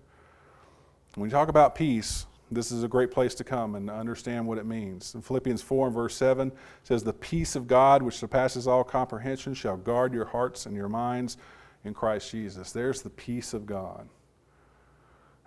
When 1.17 1.25
we 1.25 1.31
talk 1.31 1.49
about 1.49 1.75
peace, 1.75 2.25
this 2.51 2.73
is 2.73 2.83
a 2.83 2.89
great 2.89 3.11
place 3.11 3.35
to 3.35 3.45
come 3.45 3.75
and 3.75 3.91
understand 3.91 4.47
what 4.47 4.57
it 4.57 4.65
means. 4.65 5.15
In 5.15 5.21
Philippians 5.21 5.61
4 5.61 5.89
and 5.89 5.95
verse 5.95 6.17
7 6.17 6.51
says, 6.83 7.03
The 7.03 7.13
peace 7.13 7.57
of 7.57 7.67
God, 7.67 8.03
which 8.03 8.17
surpasses 8.17 8.67
all 8.67 8.85
comprehension, 8.85 9.53
shall 9.53 9.77
guard 9.77 10.15
your 10.15 10.25
hearts 10.25 10.65
and 10.65 10.75
your 10.75 10.89
minds 10.89 11.37
in 11.85 11.93
Christ 11.93 12.31
Jesus. 12.31 12.73
There's 12.73 13.03
the 13.03 13.11
peace 13.11 13.53
of 13.53 13.67
God. 13.67 14.09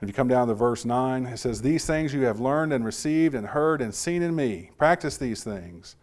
If 0.01 0.07
you 0.07 0.13
come 0.13 0.27
down 0.27 0.47
to 0.47 0.53
verse 0.53 0.85
9, 0.85 1.25
it 1.25 1.37
says, 1.37 1.61
These 1.61 1.85
things 1.85 2.13
you 2.13 2.21
have 2.21 2.39
learned 2.39 2.71
and 2.71 2.85
received 2.85 3.35
and 3.35 3.47
heard 3.47 3.81
and 3.81 3.93
seen 3.93 4.21
in 4.21 4.35
me. 4.35 4.71
Practice 4.77 5.17
these 5.17 5.43
things, 5.43 5.97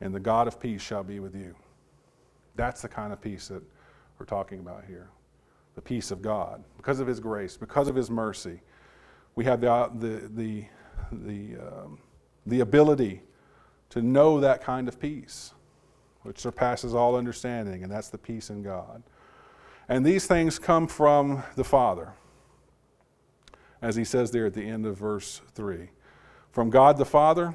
and 0.00 0.14
the 0.14 0.20
God 0.20 0.48
of 0.48 0.58
peace 0.58 0.80
shall 0.80 1.04
be 1.04 1.20
with 1.20 1.34
you. 1.34 1.54
That's 2.54 2.82
the 2.82 2.88
kind 2.88 3.12
of 3.12 3.20
peace 3.20 3.48
that 3.48 3.62
we're 4.18 4.26
talking 4.26 4.60
about 4.60 4.84
here. 4.86 5.10
The 5.74 5.82
peace 5.82 6.10
of 6.10 6.22
God. 6.22 6.64
Because 6.78 7.00
of 7.00 7.06
His 7.06 7.20
grace, 7.20 7.58
because 7.58 7.88
of 7.88 7.94
His 7.94 8.10
mercy 8.10 8.60
we 9.36 9.44
have 9.44 9.60
the, 9.60 9.90
the, 9.94 10.28
the, 10.34 10.64
the, 11.12 11.60
um, 11.60 11.98
the 12.46 12.60
ability 12.60 13.22
to 13.90 14.02
know 14.02 14.40
that 14.40 14.62
kind 14.62 14.88
of 14.88 14.98
peace, 14.98 15.52
which 16.22 16.38
surpasses 16.38 16.94
all 16.94 17.14
understanding, 17.14 17.84
and 17.84 17.92
that's 17.92 18.08
the 18.08 18.18
peace 18.18 18.50
in 18.50 18.62
God. 18.62 19.02
And 19.88 20.04
these 20.04 20.26
things 20.26 20.58
come 20.58 20.88
from 20.88 21.44
the 21.54 21.62
Father, 21.62 22.14
as 23.82 23.96
he 23.96 24.04
says 24.04 24.30
there 24.30 24.46
at 24.46 24.54
the 24.54 24.66
end 24.66 24.86
of 24.86 24.96
verse 24.96 25.40
3 25.54 25.90
from 26.50 26.70
God 26.70 26.96
the 26.96 27.04
Father 27.04 27.54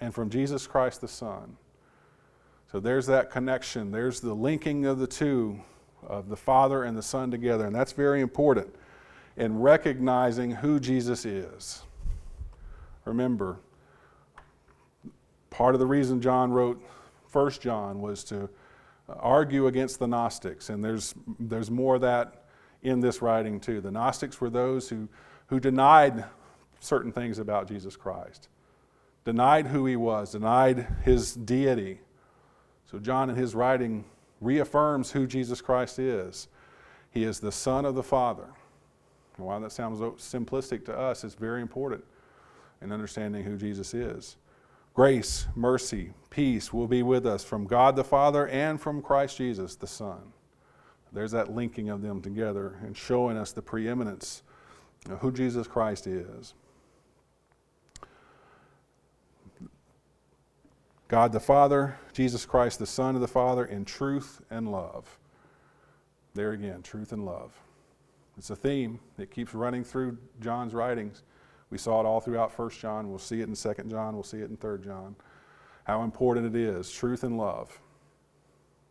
and 0.00 0.14
from 0.14 0.30
Jesus 0.30 0.66
Christ 0.66 1.00
the 1.00 1.08
Son. 1.08 1.56
So 2.70 2.80
there's 2.80 3.06
that 3.06 3.30
connection. 3.30 3.90
There's 3.90 4.20
the 4.20 4.34
linking 4.34 4.86
of 4.86 4.98
the 4.98 5.06
two, 5.06 5.60
of 6.06 6.28
the 6.28 6.36
Father 6.36 6.84
and 6.84 6.96
the 6.96 7.02
Son 7.02 7.30
together, 7.30 7.66
and 7.66 7.74
that's 7.74 7.92
very 7.92 8.20
important 8.20 8.74
in 9.36 9.58
recognizing 9.58 10.50
who 10.50 10.78
Jesus 10.80 11.24
is. 11.24 11.82
Remember, 13.04 13.58
part 15.50 15.74
of 15.74 15.80
the 15.80 15.86
reason 15.86 16.20
John 16.20 16.52
wrote 16.52 16.82
1 17.32 17.50
John 17.52 18.00
was 18.00 18.24
to 18.24 18.48
argue 19.08 19.66
against 19.66 19.98
the 19.98 20.06
Gnostics, 20.06 20.70
and 20.70 20.84
there's, 20.84 21.14
there's 21.38 21.70
more 21.70 21.96
of 21.96 22.00
that 22.02 22.45
in 22.86 23.00
this 23.00 23.20
writing 23.20 23.58
too. 23.58 23.80
The 23.80 23.90
Gnostics 23.90 24.40
were 24.40 24.48
those 24.48 24.88
who, 24.88 25.08
who 25.48 25.58
denied 25.58 26.24
certain 26.80 27.10
things 27.10 27.38
about 27.38 27.68
Jesus 27.68 27.96
Christ, 27.96 28.48
denied 29.24 29.66
who 29.66 29.86
he 29.86 29.96
was, 29.96 30.32
denied 30.32 30.86
his 31.04 31.34
deity. 31.34 32.00
So, 32.90 33.00
John, 33.00 33.28
in 33.28 33.36
his 33.36 33.54
writing, 33.54 34.04
reaffirms 34.40 35.10
who 35.10 35.26
Jesus 35.26 35.60
Christ 35.60 35.98
is. 35.98 36.48
He 37.10 37.24
is 37.24 37.40
the 37.40 37.52
Son 37.52 37.84
of 37.84 37.94
the 37.94 38.02
Father. 38.02 38.46
And 39.36 39.46
while 39.46 39.60
that 39.60 39.72
sounds 39.72 40.00
simplistic 40.00 40.84
to 40.84 40.96
us, 40.96 41.24
it's 41.24 41.34
very 41.34 41.62
important 41.62 42.04
in 42.80 42.92
understanding 42.92 43.42
who 43.42 43.56
Jesus 43.56 43.94
is. 43.94 44.36
Grace, 44.94 45.46
mercy, 45.54 46.12
peace 46.30 46.72
will 46.72 46.86
be 46.86 47.02
with 47.02 47.26
us 47.26 47.44
from 47.44 47.66
God 47.66 47.96
the 47.96 48.04
Father 48.04 48.46
and 48.46 48.80
from 48.80 49.02
Christ 49.02 49.38
Jesus 49.38 49.74
the 49.74 49.86
Son. 49.86 50.32
There's 51.16 51.32
that 51.32 51.50
linking 51.50 51.88
of 51.88 52.02
them 52.02 52.20
together 52.20 52.76
and 52.84 52.94
showing 52.94 53.38
us 53.38 53.50
the 53.50 53.62
preeminence 53.62 54.42
of 55.08 55.18
who 55.20 55.32
Jesus 55.32 55.66
Christ 55.66 56.06
is. 56.06 56.52
God 61.08 61.32
the 61.32 61.40
Father, 61.40 61.98
Jesus 62.12 62.44
Christ 62.44 62.80
the 62.80 62.86
Son 62.86 63.14
of 63.14 63.22
the 63.22 63.28
Father, 63.28 63.64
in 63.64 63.86
truth 63.86 64.42
and 64.50 64.70
love. 64.70 65.18
There 66.34 66.52
again, 66.52 66.82
truth 66.82 67.12
and 67.12 67.24
love. 67.24 67.58
It's 68.36 68.50
a 68.50 68.56
theme 68.56 69.00
that 69.16 69.30
keeps 69.30 69.54
running 69.54 69.84
through 69.84 70.18
John's 70.42 70.74
writings. 70.74 71.22
We 71.70 71.78
saw 71.78 71.98
it 72.00 72.04
all 72.04 72.20
throughout 72.20 72.52
1 72.58 72.70
John. 72.72 73.08
We'll 73.08 73.18
see 73.18 73.40
it 73.40 73.48
in 73.48 73.54
2 73.54 73.74
John. 73.88 74.12
We'll 74.12 74.22
see 74.22 74.40
it 74.40 74.50
in 74.50 74.58
3 74.58 74.84
John. 74.84 75.16
How 75.84 76.02
important 76.02 76.54
it 76.54 76.60
is 76.60 76.90
truth 76.90 77.24
and 77.24 77.38
love. 77.38 77.80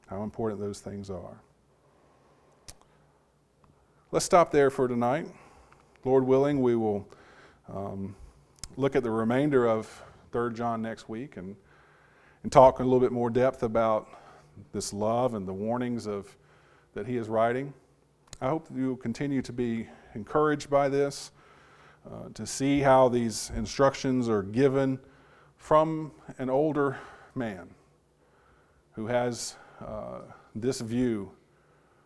how 0.08 0.24
important 0.24 0.60
those 0.60 0.80
things 0.80 1.12
are. 1.12 1.40
Let's 4.16 4.24
stop 4.24 4.50
there 4.50 4.70
for 4.70 4.88
tonight. 4.88 5.28
Lord 6.06 6.26
willing, 6.26 6.62
we 6.62 6.78
will 6.78 7.06
um, 7.68 8.16
look 8.78 8.96
at 8.96 9.04
the 9.04 9.12
remainder 9.12 9.68
of 9.68 9.92
3 10.32 10.54
John 10.54 10.82
next 10.82 11.10
week 11.10 11.36
and, 11.36 11.54
and 12.42 12.50
talk 12.50 12.80
in 12.80 12.86
a 12.86 12.88
little 12.88 13.02
bit 13.02 13.12
more 13.12 13.30
depth 13.30 13.62
about 13.62 14.08
this 14.72 14.94
love 14.94 15.34
and 15.34 15.46
the 15.46 15.52
warnings 15.52 16.08
of, 16.08 16.34
that 16.94 17.06
he 17.06 17.18
is 17.18 17.28
writing. 17.28 17.74
I 18.40 18.48
hope 18.48 18.70
that 18.70 18.78
you 18.78 18.88
will 18.88 18.96
continue 18.96 19.42
to 19.42 19.52
be 19.52 19.86
encouraged 20.14 20.70
by 20.70 20.88
this, 20.88 21.34
uh, 22.10 22.30
to 22.36 22.48
see 22.48 22.80
how 22.80 23.10
these 23.10 23.52
instructions 23.54 24.30
are 24.30 24.44
given 24.44 24.98
from 25.58 26.14
an 26.38 26.50
older 26.50 26.98
man 27.36 27.68
who 28.94 29.08
has 29.08 29.58
uh, 29.86 30.20
this 30.56 30.80
view, 30.80 31.32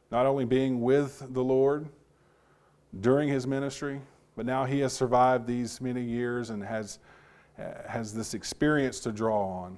not 0.09 0.25
only 0.25 0.45
being 0.45 0.81
with 0.81 1.23
the 1.35 1.43
Lord 1.43 1.87
during 3.01 3.29
his 3.29 3.45
ministry, 3.45 4.01
but 4.35 4.45
now 4.45 4.65
he 4.65 4.79
has 4.79 4.93
survived 4.93 5.45
these 5.45 5.79
many 5.81 6.01
years 6.01 6.49
and 6.49 6.63
has, 6.63 6.99
uh, 7.59 7.63
has 7.87 8.13
this 8.13 8.33
experience 8.33 8.99
to 9.01 9.11
draw 9.11 9.63
on 9.63 9.77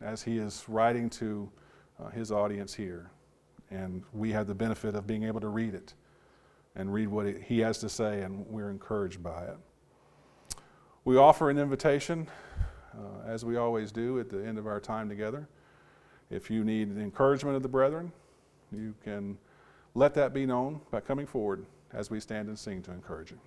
as 0.00 0.22
he 0.22 0.38
is 0.38 0.64
writing 0.68 1.08
to 1.10 1.50
uh, 2.02 2.08
his 2.10 2.32
audience 2.32 2.74
here. 2.74 3.10
And 3.70 4.02
we 4.12 4.32
have 4.32 4.46
the 4.46 4.54
benefit 4.54 4.94
of 4.94 5.06
being 5.06 5.24
able 5.24 5.40
to 5.40 5.48
read 5.48 5.74
it 5.74 5.94
and 6.74 6.92
read 6.92 7.08
what 7.08 7.26
he 7.26 7.60
has 7.60 7.78
to 7.78 7.88
say, 7.88 8.22
and 8.22 8.46
we're 8.46 8.70
encouraged 8.70 9.22
by 9.22 9.44
it. 9.44 9.56
We 11.04 11.16
offer 11.16 11.50
an 11.50 11.58
invitation, 11.58 12.28
uh, 12.94 13.26
as 13.26 13.44
we 13.44 13.56
always 13.56 13.92
do 13.92 14.18
at 14.18 14.28
the 14.28 14.44
end 14.44 14.58
of 14.58 14.66
our 14.66 14.80
time 14.80 15.08
together. 15.08 15.48
If 16.30 16.50
you 16.50 16.64
need 16.64 16.94
the 16.94 17.00
encouragement 17.00 17.56
of 17.56 17.62
the 17.62 17.68
brethren, 17.68 18.12
you 18.72 18.94
can 19.02 19.36
let 19.94 20.14
that 20.14 20.32
be 20.32 20.46
known 20.46 20.80
by 20.90 21.00
coming 21.00 21.26
forward 21.26 21.66
as 21.92 22.10
we 22.10 22.20
stand 22.20 22.48
and 22.48 22.58
sing 22.58 22.82
to 22.82 22.92
encourage 22.92 23.30
you. 23.30 23.38